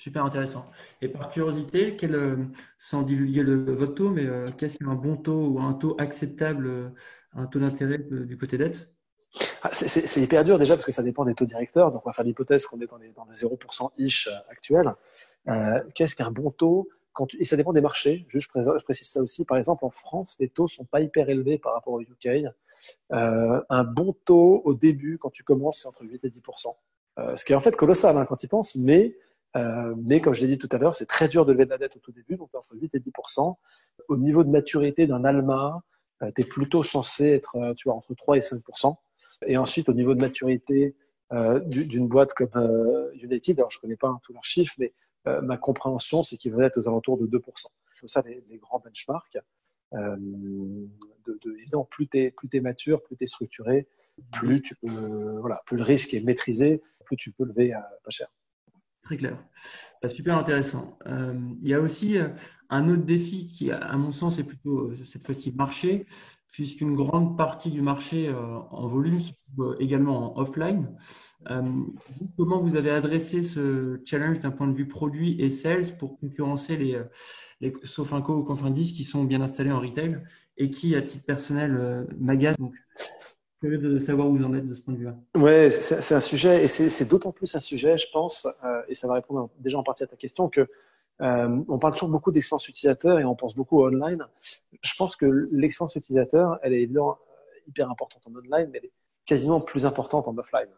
[0.00, 0.64] Super intéressant.
[1.02, 2.36] Et par curiosité, euh,
[2.78, 6.66] sans divulguer le, votre taux, mais euh, qu'est-ce qu'un bon taux ou un taux acceptable,
[6.68, 6.88] euh,
[7.34, 8.90] un taux d'intérêt du côté dette
[9.60, 11.92] ah, C'est hyper dur déjà parce que ça dépend des taux directeurs.
[11.92, 14.94] Donc on va faire l'hypothèse qu'on est dans, les, dans le 0% ish actuel.
[15.94, 16.88] Qu'est-ce qu'un bon taux
[17.38, 18.24] Et ça dépend des marchés.
[18.28, 18.38] Je,
[18.82, 19.44] précise ça aussi.
[19.44, 22.46] Par exemple, en France, les taux sont pas hyper élevés par rapport au UK.
[23.12, 26.74] Euh, un bon taux au début, quand tu commences, c'est entre 8 et 10%.
[27.18, 29.14] Euh, ce qui est en fait colossal hein, quand tu y penses, mais
[29.56, 31.70] euh, mais comme je l'ai dit tout à l'heure, c'est très dur de lever de
[31.70, 33.10] la dette au tout début, donc entre 8 et 10
[34.08, 35.82] Au niveau de maturité d'un Alma,
[36.36, 38.94] tu es plutôt censé être tu vois, entre 3 et 5%
[39.46, 40.94] Et ensuite, au niveau de maturité
[41.66, 44.92] d'une boîte comme United, alors je ne connais pas tous leurs chiffres, mais
[45.24, 47.40] ma compréhension, c'est qu'ils vont être aux alentours de 2%
[47.94, 49.38] C'est ça les, les grands benchmarks.
[49.94, 50.16] Euh,
[51.26, 53.88] de, de, évidemment, plus tu es, es mature, plus tu es structuré,
[54.32, 57.72] plus, tu peux, voilà, plus le risque est maîtrisé, plus tu peux lever
[58.04, 58.28] pas cher.
[59.02, 59.38] Très clair.
[60.14, 60.98] Super intéressant.
[61.06, 62.28] Euh, il y a aussi euh,
[62.68, 66.06] un autre défi qui, à mon sens, est plutôt cette fois-ci marché,
[66.52, 70.96] puisqu'une grande partie du marché en volume se trouve également en offline.
[72.36, 76.76] comment vous avez adressé ce challenge d'un point de vue produit et sales pour concurrencer
[76.76, 77.00] les,
[77.60, 80.20] les Sofinco ou Confindis qui sont bien installés en retail
[80.56, 82.54] et qui, à titre personnel, euh.
[82.58, 82.74] Donc,
[83.60, 85.14] curieux de savoir où vous en êtes de ce point de vue-là.
[85.36, 89.06] Oui, c'est un sujet, et c'est d'autant plus un sujet, je pense, euh, et ça
[89.06, 90.66] va répondre déjà en partie à ta question, que
[91.20, 94.26] euh, on parle toujours beaucoup d'expérience utilisateur et on pense beaucoup au online.
[94.82, 97.18] Je pense que l'expérience utilisateur, elle est évidemment
[97.68, 98.92] hyper importante en online, mais elle est
[99.26, 100.68] quasiment plus importante en offline,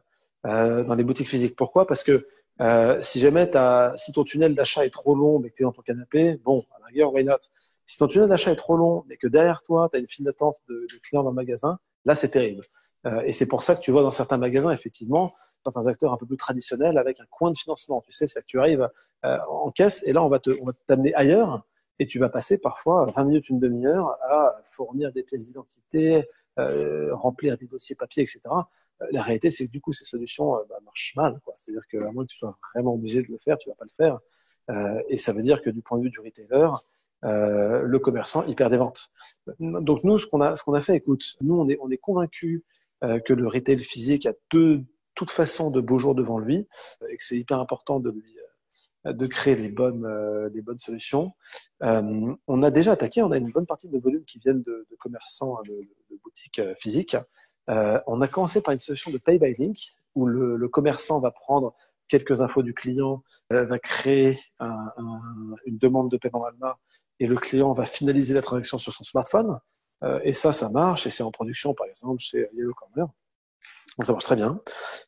[0.45, 1.55] dans les boutiques physiques.
[1.55, 1.87] Pourquoi?
[1.87, 2.27] Parce que
[2.61, 3.51] euh, si jamais
[3.97, 6.65] si ton tunnel d'achat est trop long, mais que tu es dans ton canapé, bon,
[6.77, 7.39] à la rigueur, why not?
[7.87, 10.25] Si ton tunnel d'achat est trop long, mais que derrière toi, tu as une file
[10.25, 12.65] d'attente de, clients dans le magasin, là, c'est terrible.
[13.07, 15.35] Euh, et c'est pour ça que tu vois dans certains magasins, effectivement,
[15.65, 18.01] certains acteurs un peu plus traditionnels avec un coin de financement.
[18.01, 18.89] Tu sais, c'est que tu arrives
[19.25, 20.41] euh, en caisse et là, on va
[20.87, 21.67] t'amener ailleurs
[21.99, 27.57] et tu vas passer parfois 20 minutes, une demi-heure à fournir des pièces d'identité, remplir
[27.57, 28.41] des dossiers papier, etc
[29.11, 31.41] la réalité, c'est que du coup, ces solutions euh, bah, marchent mal.
[31.55, 33.91] C'est-à-dire qu'à moins que tu sois vraiment obligé de le faire, tu vas pas le
[33.97, 34.21] faire.
[34.71, 36.71] Euh, et ça veut dire que du point de vue du retailer,
[37.25, 39.11] euh, le commerçant, il perd des ventes.
[39.59, 41.99] Donc nous, ce qu'on a, ce qu'on a fait, écoute, nous, on est, on est
[41.99, 42.63] convaincus
[43.25, 44.81] que le retail physique a de
[45.17, 46.69] toute façon de beaux jours devant lui
[47.09, 48.37] et que c'est hyper important de lui
[49.05, 50.07] de créer les bonnes,
[50.55, 51.33] les bonnes solutions.
[51.81, 55.59] on a déjà attaqué, on a une bonne partie de volumes qui viennent de, commerçants,
[55.59, 57.17] hein, de, de boutiques physiques.
[57.71, 59.79] Euh, on a commencé par une solution de pay by link
[60.15, 61.75] où le, commerçant va prendre
[62.13, 63.23] quelques infos du client,
[63.55, 66.77] euh, va créer une demande de paiement Alma
[67.21, 69.59] et le client va finaliser la transaction sur son smartphone.
[70.05, 73.07] Euh, et ça, ça marche et c'est en production, par exemple, chez Yellow Corner.
[73.97, 74.61] Donc ça marche très bien.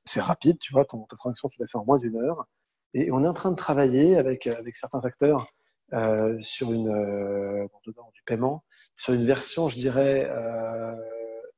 [0.07, 2.47] C'est rapide, tu vois, ton, ta transaction, tu l'as fait en moins d'une heure.
[2.95, 5.47] Et on est en train de travailler avec, avec certains acteurs
[6.40, 7.69] sur une,
[8.14, 8.64] du paiement,
[8.97, 10.31] sur une version, je dirais,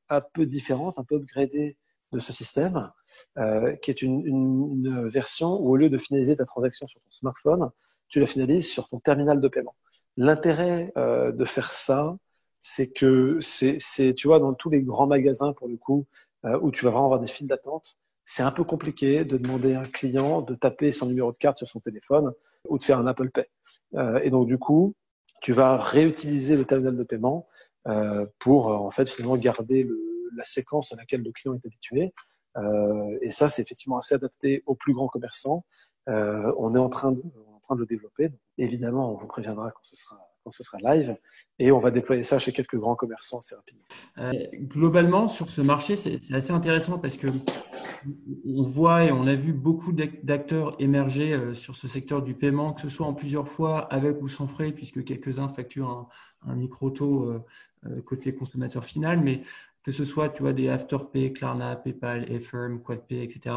[0.08, 1.76] un peu différente, un peu upgradée
[2.16, 2.90] de ce système,
[3.38, 7.70] euh, qui est une, version où au lieu de finaliser ta transaction sur ton smartphone,
[8.08, 9.76] tu la finalises sur ton terminal de paiement.
[10.16, 12.16] L'intérêt euh, de faire ça,
[12.60, 16.06] c'est que c'est, tu vois, dans tous les grands magasins, pour le coup,
[16.44, 19.74] euh, où tu vas vraiment avoir des files d'attente, c'est un peu compliqué de demander
[19.74, 22.32] à un client de taper son numéro de carte sur son téléphone
[22.68, 23.46] ou de faire un Apple Pay.
[24.24, 24.94] Et donc, du coup,
[25.42, 27.46] tu vas réutiliser le terminal de paiement
[28.40, 32.12] pour en fait finalement garder le, la séquence à laquelle le client est habitué.
[32.56, 35.64] Euh, et ça, c'est effectivement assez adapté aux plus grands commerçants.
[36.08, 37.22] Euh, on est en train de,
[37.54, 38.30] en train de le développer.
[38.58, 40.16] évidemment, on vous préviendra quand ce sera
[40.52, 41.16] ce sera live,
[41.58, 43.82] et on va déployer ça chez quelques grands commerçants assez rapidement.
[44.18, 47.26] Euh, globalement, sur ce marché, c'est assez intéressant parce que
[48.44, 52.80] on voit et on a vu beaucoup d'acteurs émerger sur ce secteur du paiement, que
[52.80, 57.42] ce soit en plusieurs fois avec ou sans frais, puisque quelques-uns facturent un, un micro-taux
[58.04, 59.42] côté consommateur final, mais
[59.86, 63.54] que ce soit tu vois, des Afterpay, Klarna, PayPal, Affirm, QuadPay, etc.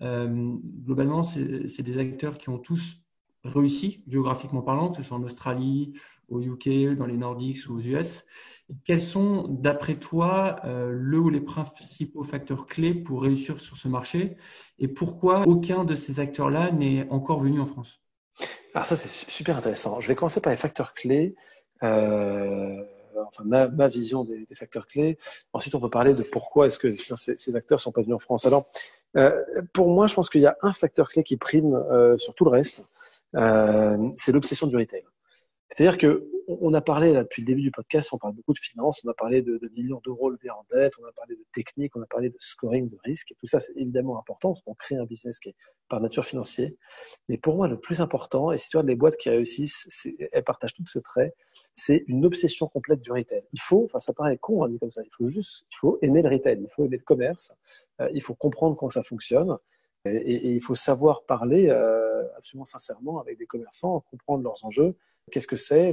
[0.00, 0.54] Euh,
[0.86, 3.04] globalement, c'est des acteurs qui ont tous
[3.44, 5.92] réussi, géographiquement parlant, que ce soit en Australie,
[6.28, 8.24] au UK, dans les Nordiques ou aux US.
[8.86, 14.36] quels sont, d'après toi, le ou les principaux facteurs clés pour réussir sur ce marché
[14.78, 18.00] et pourquoi aucun de ces acteurs-là n'est encore venu en France?
[18.74, 20.00] Alors ça, c'est super intéressant.
[20.00, 21.34] Je vais commencer par les facteurs clés.
[21.82, 22.84] Euh,
[23.26, 25.18] enfin ma, ma vision des, des, facteurs clés.
[25.52, 28.18] Ensuite, on peut parler de pourquoi est-ce que ces, ces, acteurs sont pas venus en
[28.18, 28.46] France.
[28.46, 28.66] Alors,
[29.16, 29.42] euh,
[29.72, 32.44] pour moi, je pense qu'il y a un facteur clé qui prime euh, sur tout
[32.44, 32.84] le reste,
[33.34, 35.04] euh, c'est l'obsession du retail.
[35.72, 36.30] C'est-à-dire que
[36.60, 39.08] on a parlé là, depuis le début du podcast, on parle beaucoup de finances, on
[39.08, 42.06] a parlé de, millions d'euros levés en dette, on a parlé de technique, on a
[42.06, 45.38] parlé de scoring de risque, tout ça c'est évidemment important parce qu'on crée un business
[45.38, 45.54] qui est
[45.88, 46.76] par nature financier.
[47.28, 50.74] Mais pour moi, le plus important, et si tu les boîtes qui réussissent, elles partagent
[50.74, 51.34] tout ce trait,
[51.74, 53.42] c'est une obsession complète du retail.
[53.52, 55.98] Il faut, enfin ça paraît con, on dit comme ça, il faut juste, il faut
[56.02, 57.52] aimer le retail, il faut aimer le commerce,
[58.00, 59.56] euh, il faut comprendre comment ça fonctionne,
[60.04, 64.96] et, et, il faut savoir parler euh, absolument sincèrement avec des commerçants, comprendre leurs enjeux
[65.30, 65.92] Qu'est-ce que c'est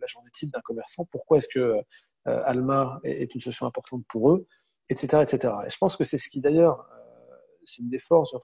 [0.00, 1.04] la journée type d'un commerçant?
[1.10, 1.82] Pourquoi est-ce que euh,
[2.24, 4.46] Alma est, une solution importante pour eux?
[4.90, 5.22] Etc.
[5.22, 5.54] etc.
[5.66, 8.34] Et je pense que c'est ce qui d'ailleurs, euh, c'est une des forces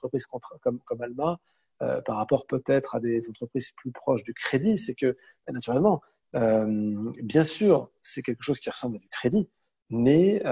[0.61, 1.39] comme, comme Alma,
[1.83, 5.17] euh, par rapport peut-être à des entreprises plus proches du crédit, c'est que
[5.49, 6.01] naturellement,
[6.35, 9.49] bien sûr, c'est quelque chose qui ressemble à du crédit,
[9.89, 10.43] mais,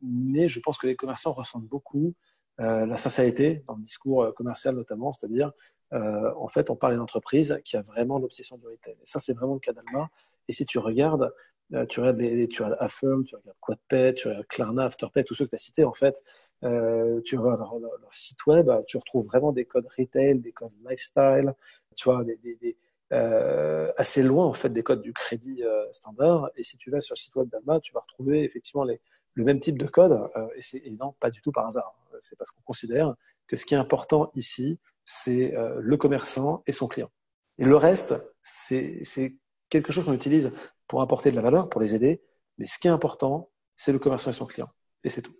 [0.00, 2.14] mais je pense que les commerçants ressentent beaucoup
[2.58, 5.50] la sincérité dans le discours commercial notamment, c'est-à-dire
[5.92, 8.94] en fait, on parle d'une entreprise qui a vraiment l'obsession du retail.
[8.94, 10.08] Et ça, c'est vraiment le cas d'Alma.
[10.48, 11.32] Et si tu regardes,
[11.74, 15.34] euh, tu regardes, les, tu regardes Affirm, tu regardes QuadPay, tu regardes Klarna, Afterpay, tous
[15.34, 16.22] ceux que tu as cités, en fait,
[16.64, 21.54] euh, tu regardes leur, site web, tu retrouves vraiment des codes retail, des codes lifestyle,
[21.94, 22.76] tu vois, des,
[23.12, 26.50] euh, assez loin, en fait, des codes du crédit standard.
[26.56, 29.00] Et si tu vas sur le site web d'Alma, tu vas retrouver effectivement les,
[29.34, 30.18] le même type de code.
[30.56, 31.94] et c'est évident, pas du tout par hasard.
[32.20, 33.14] C'est parce qu'on considère
[33.46, 34.78] que ce qui est important ici,
[35.10, 37.10] c'est le commerçant et son client.
[37.58, 39.02] Et le reste, c'est
[39.68, 40.52] quelque chose qu'on utilise
[40.86, 42.22] pour apporter de la valeur, pour les aider.
[42.58, 44.68] Mais ce qui est important, c'est le commerçant et son client.
[45.02, 45.34] Et c'est tout.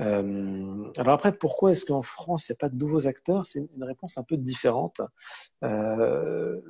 [0.00, 3.46] Euh, alors après, pourquoi est-ce qu'en France, il n'y a pas de nouveaux acteurs?
[3.46, 5.00] C'est une réponse un peu différente.
[5.64, 6.60] Euh,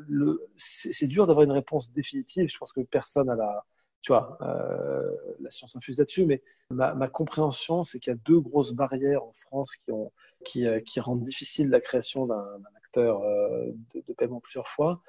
[0.54, 2.48] c'est dur d'avoir une réponse définitive.
[2.48, 3.64] Je pense que personne a la,
[4.02, 6.24] tu vois, euh, la science infuse là-dessus.
[6.26, 10.12] Mais ma, ma compréhension, c'est qu'il y a deux grosses barrières en France qui, ont,
[10.44, 15.02] qui, qui rendent difficile la création d'un acteur de, de, paiement plusieurs fois.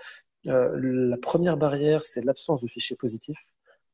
[0.47, 3.37] Euh, la première barrière, c'est l'absence de fichier positif.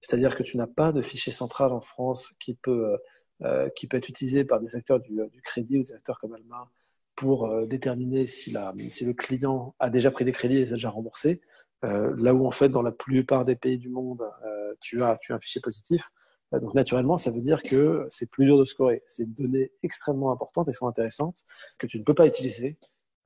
[0.02, 2.98] C'est-à-dire que tu n'as pas de fichier central en France qui peut, euh,
[3.42, 6.70] euh, qui peut être utilisé par des acteurs du, crédit ou des acteurs comme Alma
[7.16, 10.76] pour déterminer si, la, si le client a déjà pris des crédits et les a
[10.76, 11.40] déjà remboursés.
[11.84, 14.24] Là où en fait, dans la plupart des pays du monde,
[14.82, 16.04] tu, as, tu as un fichier positif.
[16.52, 19.04] donc naturellement, ça veut dire que c'est plus dur de scorer.
[19.08, 21.44] C'est une donnée extrêmement importante et sont intéressantes
[21.78, 22.78] que tu ne peux pas utiliser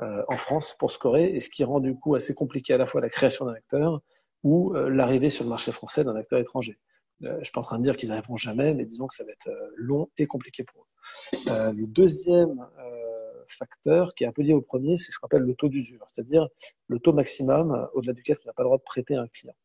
[0.01, 2.87] euh, en France pour scorer, et ce qui rend du coup assez compliqué à la
[2.87, 4.01] fois la création d'un acteur
[4.43, 6.79] ou euh, l'arrivée sur le marché français d'un acteur étranger.
[7.23, 9.25] Euh, je suis pas en train de dire qu'ils n'arriveront jamais, mais disons que ça
[9.25, 11.73] va être long et compliqué pour eux.
[11.73, 12.65] le deuxième
[13.51, 16.05] facteur qui est un peu lié au premier, c'est ce qu'on appelle le taux d'usure,
[16.13, 16.47] c'est-à-dire
[16.87, 19.55] le taux maximum au-delà duquel tu n'as pas le droit de prêter un client.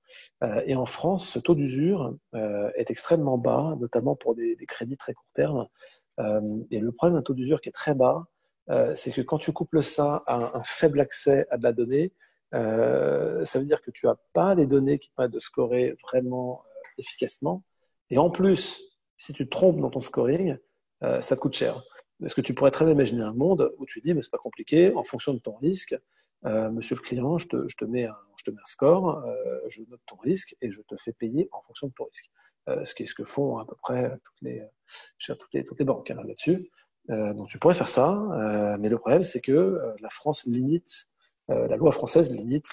[0.66, 5.30] et en France, ce taux d'usure est extrêmement bas, notamment pour des, crédits très court
[5.34, 5.68] terme.
[6.70, 8.26] et le problème d'un taux d'usure qui est très bas,
[8.70, 12.12] euh, c'est que quand tu couples ça à un, faible accès à de la donnée,
[12.54, 15.96] euh, ça veut dire que tu n'as pas les données qui te permettent de scorer
[16.02, 17.62] vraiment euh, efficacement.
[18.10, 18.82] Et en plus,
[19.16, 20.56] si tu te trompes dans ton scoring,
[21.20, 21.82] ça te coûte cher.
[22.24, 24.38] Est-ce que tu pourrais très bien imaginer un monde où tu dis, mais c'est pas
[24.38, 25.96] compliqué, en fonction de ton risque,
[26.44, 29.24] monsieur le client, je te, je te, mets, un, je te mets un score,
[29.70, 32.30] je note ton risque et je te fais payer en fonction de ton risque.
[32.84, 34.62] ce qui est ce que font à peu près toutes les,
[35.26, 36.70] toutes les, toutes les banques hein, là-dessus.
[37.10, 40.44] Euh, donc tu pourrais faire ça, euh, mais le problème c'est que euh, la France
[40.46, 41.06] limite,
[41.48, 42.64] la loi française limite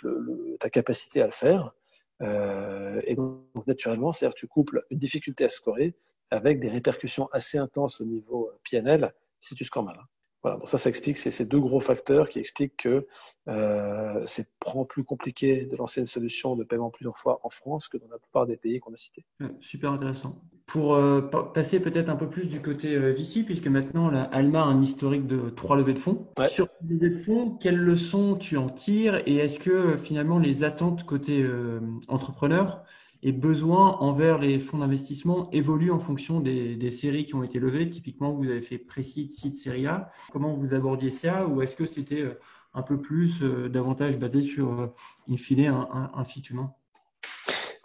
[0.62, 1.74] ta capacité à le faire.
[2.22, 5.94] et donc, naturellement, c'est-à-dire tu couples une difficulté à scorer
[6.30, 9.99] avec des répercussions assez intenses au niveau PNL si tu scores mal.
[10.43, 13.08] Voilà, ça, ça explique, c'est ces deux gros facteurs qui expliquent que
[13.47, 14.49] euh, c'est
[14.89, 18.17] plus compliqué de lancer une solution de paiement plusieurs fois en France que dans la
[18.17, 19.23] plupart des pays qu'on a cités.
[19.60, 20.41] super intéressant.
[20.65, 24.62] Pour euh, passer peut-être un peu plus du côté euh, Vici, puisque maintenant la Alma
[24.62, 26.27] a un historique de trois levées de fonds.
[26.47, 30.63] Sur les levées de fonds, quelles leçons tu en tires et est-ce que finalement les
[30.63, 32.84] attentes côté euh, entrepreneur
[33.24, 37.90] et besoin envers les fonds d'investissement évoluent en fonction des, séries qui ont été levées.
[37.90, 40.12] Typiquement, vous avez fait précis de série A.
[40.32, 42.40] Comment vous abordiez ça Ou est-ce que c'était euh,
[42.74, 44.88] un peu plus, euh, davantage basé sur, euh,
[45.30, 46.74] in fine, un, un, fit humain?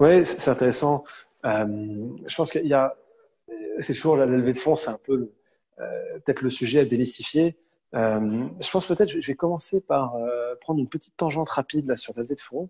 [0.01, 1.05] Oui, c'est intéressant.
[1.45, 2.95] je pense qu'il y a,
[3.81, 5.31] c'est toujours la levée de fonds, c'est un peu
[5.77, 7.57] peut-être le sujet à démystifier.
[7.95, 11.97] Euh, je pense peut-être, je vais commencer par euh, prendre une petite tangente rapide là
[11.97, 12.69] sur la levée de fonds.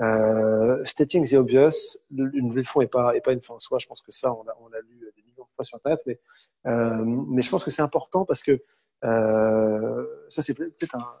[0.00, 3.58] Euh, stating the obvious, une levée de fonds n'est pas, est pas une fin en
[3.58, 3.78] soi.
[3.78, 6.18] Je pense que ça, on l'a lu des millions de fois sur Internet, mais,
[6.66, 8.62] euh, mais je pense que c'est important parce que
[9.04, 11.14] euh, ça, c'est peut-être un,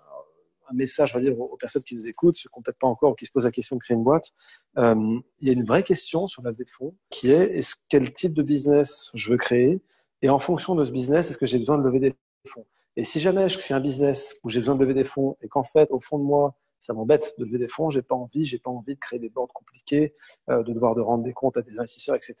[0.68, 2.88] un, message, on va dire, aux, personnes qui nous écoutent, ceux qui n'ont peut-être pas
[2.88, 4.32] encore, qui se posent la question de créer une boîte.
[4.76, 8.12] il y a une vraie question sur la levée de fonds qui est, est-ce quel
[8.12, 9.80] type de business je veux créer?
[10.22, 12.14] Et en fonction de ce business, est-ce que j'ai besoin de lever des
[12.46, 12.66] fonds?
[12.96, 15.48] Et si jamais je fais un business où j'ai besoin de lever des fonds et
[15.48, 18.44] qu'en fait, au fond de moi, ça m'embête de lever des fonds, j'ai pas envie,
[18.44, 20.14] j'ai pas envie de créer des boards compliqués,
[20.50, 22.36] euh, de devoir de rendre des comptes à des investisseurs, etc.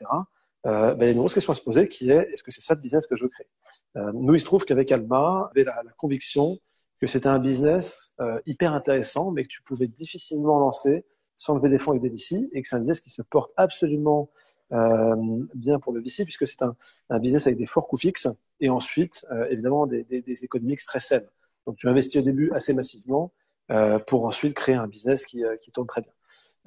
[0.66, 2.50] Euh, ben, il y a une grosse question à se poser qui est est-ce que
[2.50, 3.48] c'est ça le business que je veux créer?
[3.96, 6.58] Euh, Nous, il se trouve qu'avec Alma, on avait la, la, conviction
[7.00, 11.04] que c'était un business euh, hyper intéressant, mais que tu pouvais difficilement lancer
[11.36, 13.52] sans lever des fonds avec des VC, et que c'est un business qui se porte
[13.56, 14.30] absolument
[14.70, 16.74] bien pour le VC, puisque c'est un,
[17.10, 18.28] un, business avec des forts coûts fixes,
[18.60, 21.28] et ensuite, euh, évidemment, des, des, des, économies très saines.
[21.66, 23.32] Donc, tu investis au début assez massivement
[23.70, 26.12] euh, pour ensuite créer un business qui, qui tourne très bien.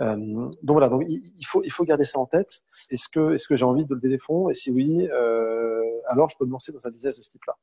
[0.01, 2.61] Euh, donc voilà, donc il, faut il faut garder ça en tête.
[2.89, 4.49] Est-ce que est-ce que j'ai envie de lever des fonds?
[4.49, 7.57] Et si oui, euh, alors je peux me lancer dans un business de ce type-là.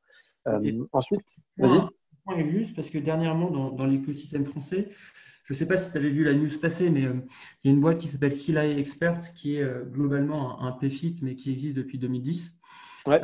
[0.48, 1.80] Euh, ensuite, vas-y.
[2.50, 4.88] Juste parce que dernièrement dans, dans l'écosystème français,
[5.46, 7.72] Je ne sais pas si tu avais vu la news passer, mais il y a
[7.72, 11.98] une boîte qui s'appelle Silai Expert, qui est globalement un, PFIT, mais qui existe depuis
[11.98, 12.52] 2010.
[13.06, 13.20] Ouais.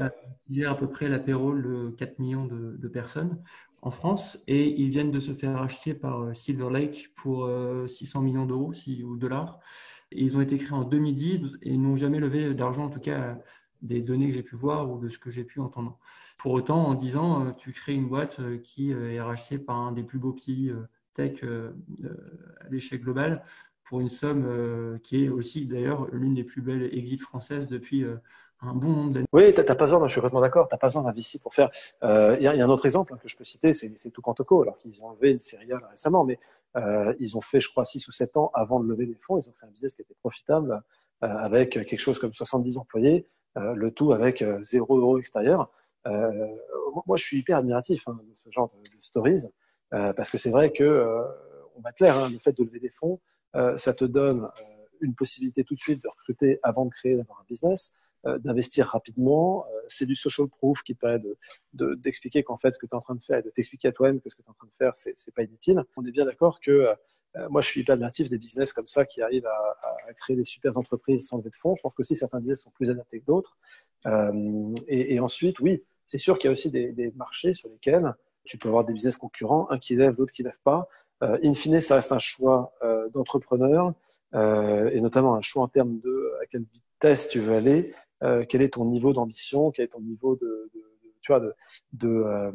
[0.46, 3.42] qui gère à peu près la payroll de 4 millions de, de, personnes
[3.80, 7.50] en France et ils viennent de se faire acheter par Silver Lake pour
[7.88, 9.58] 600 millions d'euros ou dollars.
[10.12, 13.36] ils ont été créés en 2010 et n'ont jamais levé d'argent, en tout cas
[13.82, 15.98] des données que j'ai pu voir ou de ce que j'ai pu entendre.
[16.38, 19.76] Pour autant, en disant, euh, tu crées une boîte euh, qui euh, est rachetée par
[19.76, 20.72] un des plus beaux pays
[21.14, 23.44] tech à l'échelle globale
[23.84, 28.04] pour une somme qui est aussi d'ailleurs l'une des plus belles exits françaises depuis
[28.60, 29.26] un bon nombre d'années.
[29.32, 31.40] Oui, tu n'as pas besoin, je suis complètement d'accord, tu n'as pas besoin d'un VC
[31.42, 31.70] pour faire.
[32.02, 35.02] Il y, a un autre exemple que je peux citer, c'est tout Toco, alors qu'ils
[35.02, 36.38] ont enlevé une série récemment, mais
[37.18, 39.48] ils ont fait, je crois, 6 ou 7 ans avant de lever des fonds, ils
[39.48, 40.82] ont créé un business qui était profitable
[41.20, 43.26] avec quelque chose comme 70 employés,
[43.58, 45.70] euh, le tout avec euh, zéro euro extérieur.
[46.06, 46.48] Euh,
[47.06, 49.46] moi, je suis hyper admiratif hein, de ce genre de, stories
[49.93, 51.24] parce que c'est vrai que
[51.76, 53.20] on va clair, hein, le fait de lever des fonds,
[53.76, 54.49] ça te donne
[55.01, 57.93] une possibilité tout de suite de recruter avant de créer, d'avoir un business,
[58.24, 59.66] d'investir rapidement.
[59.88, 61.22] c'est du social proof qui te permet
[61.72, 63.88] d'expliquer de, qu'en fait, ce que tu es en train de faire et de t'expliquer
[63.88, 65.82] à toi-même que ce que tu es en train de faire, c'est, pas inutile.
[65.97, 66.95] On est bien d'accord que
[67.36, 69.78] euh, moi, je suis hyper admiratif des business comme ça qui arrivent à,
[70.09, 71.74] à créer des super entreprises sans lever de fonds.
[71.74, 73.57] Je pense que aussi certains business sont plus adaptés que d'autres.
[74.07, 77.68] Euh, et, et, ensuite, oui, c'est sûr qu'il y a aussi des, des, marchés sur
[77.68, 78.14] lesquels
[78.45, 80.88] tu peux avoir des business concurrents, un qui lève, l'autre qui lève pas.
[81.22, 83.93] Euh, in fine, ça reste un choix euh, d'entrepreneur
[84.34, 88.45] euh, et notamment un choix en termes de à quelle vitesse tu veux aller, euh,
[88.49, 90.82] quel est ton niveau d'ambition, quel est ton niveau de, de,
[91.20, 91.55] tu vois, de,
[91.93, 92.53] de,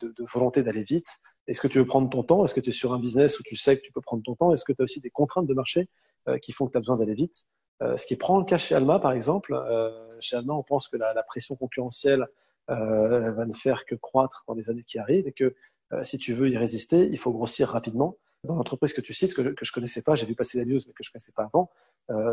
[0.00, 1.08] de volonté d'aller vite.
[1.46, 2.44] Est-ce que tu veux prendre ton temps?
[2.44, 4.34] Est-ce que tu es sur un business où tu sais que tu peux prendre ton
[4.34, 4.52] temps?
[4.52, 5.88] Est-ce que tu as aussi des contraintes de marché
[6.28, 7.44] euh, qui font que tu as besoin d'aller vite?
[7.82, 9.52] Euh, Ce qui prend le cas chez Alma, par exemple.
[9.52, 12.26] Euh, chez Alma, on pense que la, la pression concurrentielle
[12.68, 15.54] va ne faire que croître dans les années qui arrivent et que
[16.02, 18.16] si tu veux y résister, il faut grossir rapidement.
[18.42, 20.80] Dans l'entreprise que tu cites, que, que je connaissais pas, j'ai vu passer la news,
[20.86, 21.70] mais que je connaissais pas avant,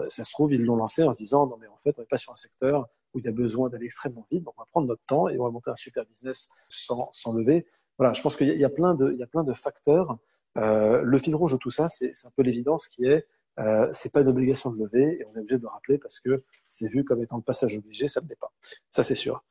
[0.10, 2.08] ça se trouve, ils l'ont lancé en se disant, non mais en fait, on n'est
[2.08, 4.66] pas sur un secteur où il y a besoin d'aller extrêmement vite, donc on va
[4.66, 7.68] prendre notre temps et on va monter un super business sans, sans lever
[8.02, 10.18] voilà, je pense qu'il y, a plein de, il y a plein de facteurs.
[10.58, 13.28] Euh, le fil rouge de tout ça, c'est un peu l'évidence qui est,
[13.60, 16.20] euh, c'est pas une obligation de lever et on est obligé de le rappeler parce
[16.20, 18.52] que c'est vu comme étant le passage obligé, ça ne l'est pas.
[18.90, 19.44] Ça, c'est sûr.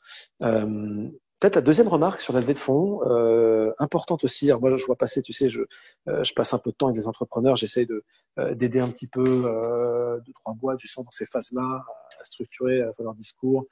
[0.42, 1.08] Euh,
[1.40, 4.50] Peut-être la deuxième remarque sur la levée de fonds, euh, importante aussi.
[4.50, 5.62] Alors moi, je vois passer, tu sais, je,
[6.06, 8.04] euh, je passe un peu de temps avec des entrepreneurs, j'essaye de
[8.38, 11.82] euh, d'aider un petit peu euh, deux trois boîtes justement dans ces phases-là
[12.20, 13.64] à structurer à leur discours,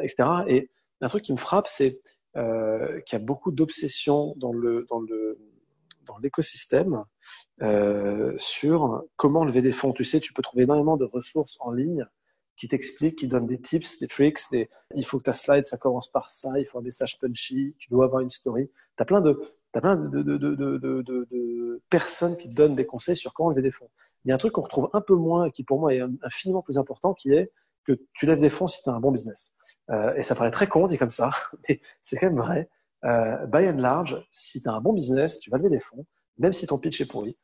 [0.00, 0.28] etc.
[0.46, 0.70] Et
[1.00, 2.00] un truc qui me frappe, c'est
[2.36, 5.36] euh, qu'il y a beaucoup d'obsessions dans le dans le
[6.06, 7.04] dans l'écosystème
[7.62, 9.92] euh, sur comment lever des fonds.
[9.92, 12.06] Tu sais, tu peux trouver énormément de ressources en ligne
[12.56, 14.40] qui t'expliquent, qui donnent des tips, des tricks.
[14.94, 17.90] Il faut que ta slide, ça commence par ça, il faut un message punchy, tu
[17.90, 18.70] dois avoir une story.
[18.96, 19.40] Tu as plein de,
[19.80, 23.70] plein de, de, de, de, personnes qui te donnent des conseils sur comment lever des
[23.70, 23.90] fonds.
[24.24, 26.00] Il y a un truc qu'on retrouve un peu moins et qui pour moi est
[26.22, 27.52] infiniment plus important qui est
[27.84, 29.54] que tu lèves des fonds si tu as un bon business.
[29.90, 31.30] Euh, et ça paraît très con dit comme ça,
[31.68, 32.68] mais c'est quand même vrai.
[33.06, 36.04] Euh, by and large, si tu as un bon business, tu vas lever des fonds,
[36.38, 37.36] même si ton pitch est pourri.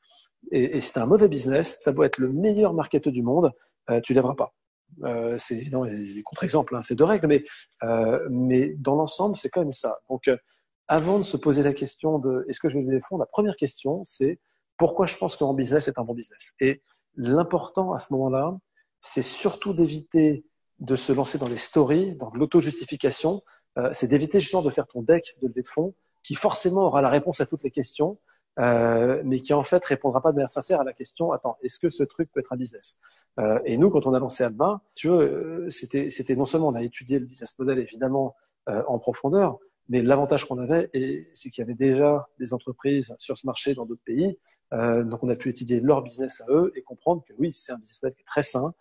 [0.51, 3.23] Et, et si tu as un mauvais business, tu beau être le meilleur marketeur du
[3.23, 3.53] monde,
[3.91, 4.53] euh, tu lèveras pas.
[5.05, 7.45] Euh, c'est évident, des contre-exemples, hein, c'est deux règles, mais,
[7.85, 9.99] euh, mais dans l'ensemble, c'est quand même ça.
[10.11, 10.29] Donc,
[10.89, 13.27] avant de se poser la question de est-ce que je vais lever des fonds, la
[13.27, 14.41] première question, c'est
[14.77, 16.53] pourquoi je pense que mon business est un bon business?
[16.61, 16.83] Et
[17.15, 18.59] l'important à ce moment-là,
[19.01, 20.45] c'est surtout d'éviter
[20.81, 23.43] de se lancer dans les stories, dans l'auto-justification,
[23.79, 27.03] euh, c'est d'éviter justement de faire ton deck de levée de fonds qui forcément aura
[27.03, 28.19] la réponse à toutes les questions,
[28.59, 31.79] euh, mais qui en fait répondra pas de manière sincère à la question attends, est-ce
[31.79, 32.99] que ce truc peut être un business?
[33.41, 36.69] Euh, Et nous, quand on a lancé Alba, tu vois, euh, c'était, c'était non seulement
[36.69, 38.37] on a étudié le business model évidemment
[38.69, 39.59] euh, en profondeur,
[39.89, 40.91] mais l'avantage qu'on avait,
[41.33, 44.39] c'est qu'il y avait déjà des entreprises sur ce marché dans d'autres pays.
[44.75, 47.73] Euh, donc on a pu étudier leur business à eux et comprendre que oui, c'est
[47.73, 48.75] un business model qui est très sain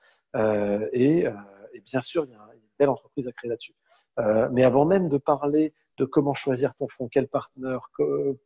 [0.93, 1.25] et
[1.73, 2.50] et bien sûr, il y a une
[2.89, 3.73] entreprise à créer là-dessus.
[4.19, 7.89] Euh, mais avant même de parler de comment choisir ton fonds, quel partenaire,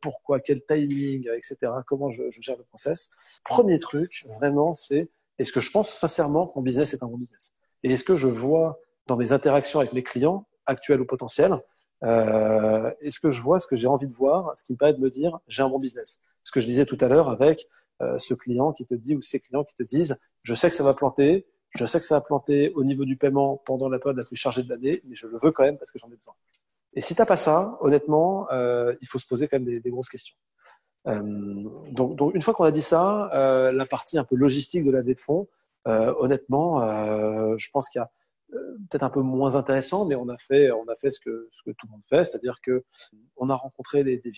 [0.00, 3.10] pourquoi, quel timing, etc., comment je, je, gère le process,
[3.44, 5.08] premier truc, vraiment, c'est
[5.38, 7.54] est-ce que je pense sincèrement que mon business est un bon business?
[7.82, 11.60] Et est-ce que je vois dans mes interactions avec mes clients, actuels ou potentiels,
[12.04, 14.94] euh, est-ce que je vois ce que j'ai envie de voir, ce qui me permet
[14.94, 16.20] de me dire j'ai un bon business?
[16.42, 17.66] Ce que je disais tout à l'heure avec
[18.02, 20.74] euh, ce client qui te dit ou ces clients qui te disent je sais que
[20.74, 21.46] ça va planter,
[21.76, 24.36] je sais que ça va planter au niveau du paiement pendant la période la plus
[24.36, 26.34] chargée de l'année, mais je le veux quand même parce que j'en ai besoin.
[26.94, 29.90] Et si tu n'as pas ça, honnêtement, euh, il faut se poser quand même des,
[29.90, 30.36] grosses questions.
[31.06, 31.22] Euh,
[31.90, 35.02] donc, une fois qu'on a dit ça, euh, la partie un peu logistique de la
[35.02, 35.48] de fonds,
[35.84, 36.80] honnêtement,
[37.58, 38.10] je pense qu'il y a
[38.90, 41.86] peut-être un peu moins intéressant, mais on a fait, on a fait ce que, tout
[41.86, 42.84] le monde fait, c'est-à-dire que
[43.36, 44.32] on a rencontré des, des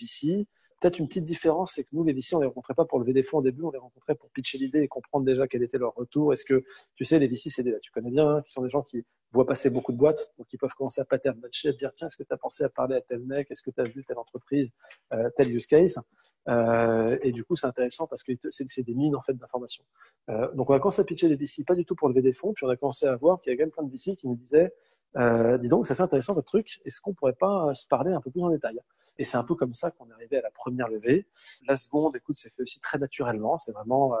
[0.79, 3.13] peut-être une petite différence, c'est que nous, les VC, on les rencontrait pas pour lever
[3.13, 5.77] des fonds au début, on les rencontrait pour pitcher l'idée et comprendre déjà quel était
[5.77, 6.33] leur retour.
[6.33, 6.63] Est-ce que,
[6.95, 9.03] tu sais, les VC, c'est des, tu connais bien, hein, qui sont des gens qui
[9.31, 12.07] voient passer beaucoup de boîtes, donc ils peuvent commencer à pattern matcher, à dire, tiens,
[12.07, 14.03] est-ce que tu as pensé à parler à tel mec, est-ce que tu as vu
[14.03, 14.71] telle entreprise,
[15.13, 16.01] euh, tel use case?
[16.47, 19.83] Euh, et du coup, c'est intéressant parce que c'est des mines, en fait, d'informations.
[20.29, 22.33] Euh, donc, on a commencé à pitcher les VC, pas du tout pour lever des
[22.33, 24.15] fonds, puis on a commencé à voir qu'il y a quand même plein de VC
[24.15, 24.73] qui nous disaient,
[25.17, 26.81] euh, dis donc, c'est intéressant votre truc.
[26.85, 28.79] Est-ce qu'on pourrait pas se parler un peu plus en détail?
[29.17, 31.27] Et c'est un peu comme ça qu'on est arrivé à la première levée.
[31.67, 33.57] La seconde, écoute, c'est fait aussi très naturellement.
[33.57, 34.15] C'est vraiment,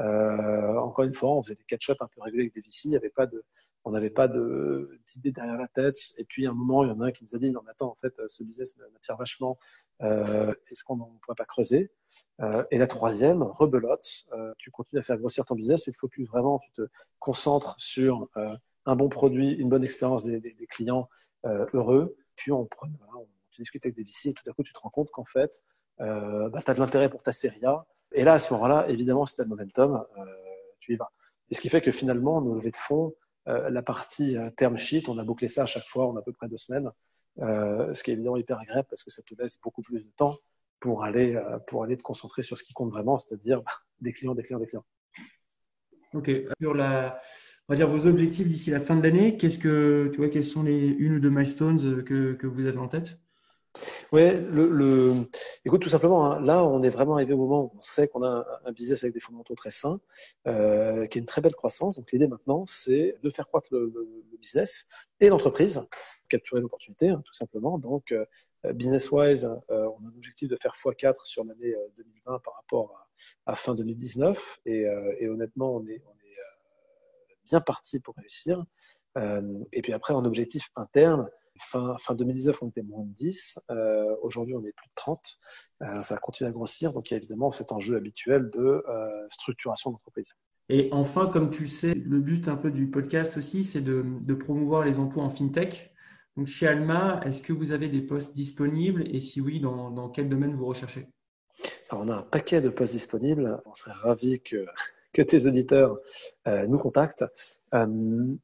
[0.00, 2.86] euh, encore une fois, on faisait des catch-up un peu réguliers avec des VC.
[2.86, 3.44] Il y avait pas de,
[3.84, 5.98] on n'avait pas d'idée derrière la tête.
[6.18, 7.60] Et puis, à un moment, il y en a un qui nous a dit, non,
[7.64, 9.58] mais attends, en fait, ce business m'attire vachement.
[10.02, 11.90] Euh, Est-ce qu'on ne pourrait pas creuser?
[12.40, 14.26] Euh, Et la troisième, rebelote.
[14.32, 15.82] Euh, tu continues à faire grossir ton business.
[15.82, 16.82] Tu te focuses vraiment, tu te
[17.18, 18.54] concentres sur euh,
[18.86, 21.08] un bon produit, une bonne expérience des, clients
[21.46, 22.16] euh, heureux.
[22.36, 24.90] Puis on, voilà, tu discutes avec des VC et tout à coup tu te rends
[24.90, 25.64] compte qu'en fait,
[26.00, 27.86] euh, bah, tu as de l'intérêt pour ta série A.
[28.12, 30.24] Et là, à ce moment-là, évidemment, si tu as le momentum, euh,
[30.80, 31.10] tu y vas.
[31.50, 33.14] Et ce qui fait que finalement, nos levées de fonds,
[33.46, 36.32] la partie term sheet, on a bouclé ça à chaque fois, on a à peu
[36.32, 36.88] près deux semaines.
[37.38, 40.38] ce qui est évidemment hyper agréable parce que ça te laisse beaucoup plus de temps
[40.78, 44.36] pour aller, pour aller te concentrer sur ce qui compte vraiment, c'est-à-dire bah, des clients,
[44.36, 44.84] des clients, des clients.
[46.14, 46.30] Ok.
[46.60, 47.20] Sur la,
[47.70, 49.36] on va dire vos objectifs d'ici la fin de l'année.
[49.36, 52.78] Qu'est-ce que tu vois Quels sont les une ou deux milestones que, que vous avez
[52.78, 53.16] en tête?
[54.10, 55.14] Oui, le,
[55.64, 58.24] écoute, tout simplement, hein, là, on est vraiment arrivé au moment où on sait qu'on
[58.24, 60.00] a un, business avec des fondamentaux très sains,
[60.48, 61.94] euh, qui a une très belle croissance.
[61.94, 63.92] Donc, l'idée maintenant, c'est de faire croître le,
[64.40, 64.88] business
[65.20, 65.80] et l'entreprise,
[66.28, 67.78] capturer l'opportunité, hein, tout simplement.
[67.78, 68.24] Donc, euh,
[68.72, 73.06] business-wise, euh, on a un objectif de faire x4 sur l'année 2020 par rapport
[73.46, 74.58] à, fin 2019.
[74.66, 74.88] Et,
[75.28, 76.02] honnêtement, on est,
[77.50, 78.64] bien parti pour réussir.
[79.18, 81.28] Euh, et puis après, en objectif interne,
[81.58, 83.58] fin, fin 2019, on était moins de 10.
[83.70, 85.20] Euh, aujourd'hui, on est plus de 30.
[85.82, 86.92] Euh, ça continue à grossir.
[86.92, 88.84] Donc, il y a évidemment cet enjeu habituel de
[89.30, 90.34] structuration d'entreprise.
[90.68, 94.04] Et enfin, comme tu le sais, le but un peu du podcast aussi, c'est de,
[94.20, 95.92] de promouvoir les emplois en fintech.
[96.36, 99.04] Donc, chez Alma, est-ce que vous avez des postes disponibles?
[99.14, 101.08] Et si oui, dans, dans quel domaine vous recherchez?
[101.90, 103.60] Alors, on a un paquet de postes disponibles.
[103.66, 104.64] On serait ravis que
[105.12, 105.98] que tes auditeurs
[106.46, 107.24] euh, nous contactent.
[107.74, 107.86] Euh,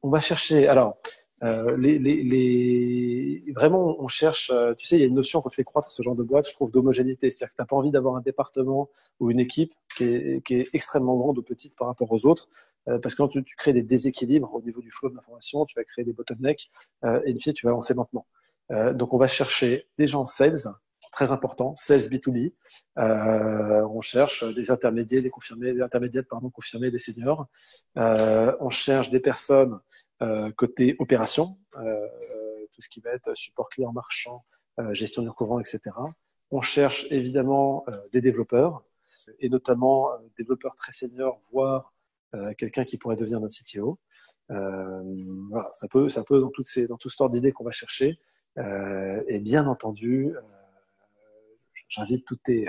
[0.01, 0.67] on va chercher.
[0.67, 0.97] Alors,
[1.43, 4.51] euh, les, les, les, vraiment, on cherche.
[4.77, 6.47] tu sais, il y a une notion quand tu fais croître ce genre de boîte,
[6.47, 7.29] je trouve, d'homogénéité.
[7.29, 8.89] C'est-à-dire que tu n'as pas envie d'avoir un département
[9.19, 12.49] ou une équipe qui est, qui est, extrêmement grande ou petite par rapport aux autres.
[12.85, 15.75] parce que quand tu, tu, crées des déséquilibres au niveau du flow de l'information, tu
[15.75, 16.71] vas créer des bottlenecks
[17.03, 18.25] et une fois, tu vas avancer lentement.
[18.93, 20.67] donc, on va chercher des gens sales
[21.17, 22.53] très important, sales B2B.
[22.99, 27.47] Euh, on cherche des intermédiaires, des confirmés, des intermédiaires, pardon, confirmés, des seniors.
[27.97, 29.79] Euh, on cherche des personnes
[30.21, 31.57] euh, côté opération,
[32.71, 34.45] tout ce qui va être support client marchand,
[34.91, 35.79] gestion du recouvrement, etc.
[36.51, 38.83] On cherche évidemment des développeurs,
[39.39, 41.95] et notamment développeurs très seniors, voire
[42.59, 43.97] quelqu'un qui pourrait devenir notre CTO.
[44.49, 47.71] voilà, ça peut, ça peut dans, toutes ces, dans tout ce ordre d'idées qu'on va
[47.71, 48.19] chercher.
[49.27, 50.35] et bien entendu,
[51.87, 52.67] j'invite tous tes,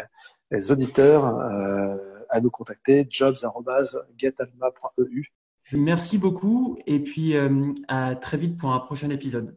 [0.71, 1.97] auditeurs euh,
[2.31, 5.33] à nous contacter jobs.getalma.eu.
[5.73, 9.55] Merci beaucoup et puis euh, à très vite pour un prochain épisode.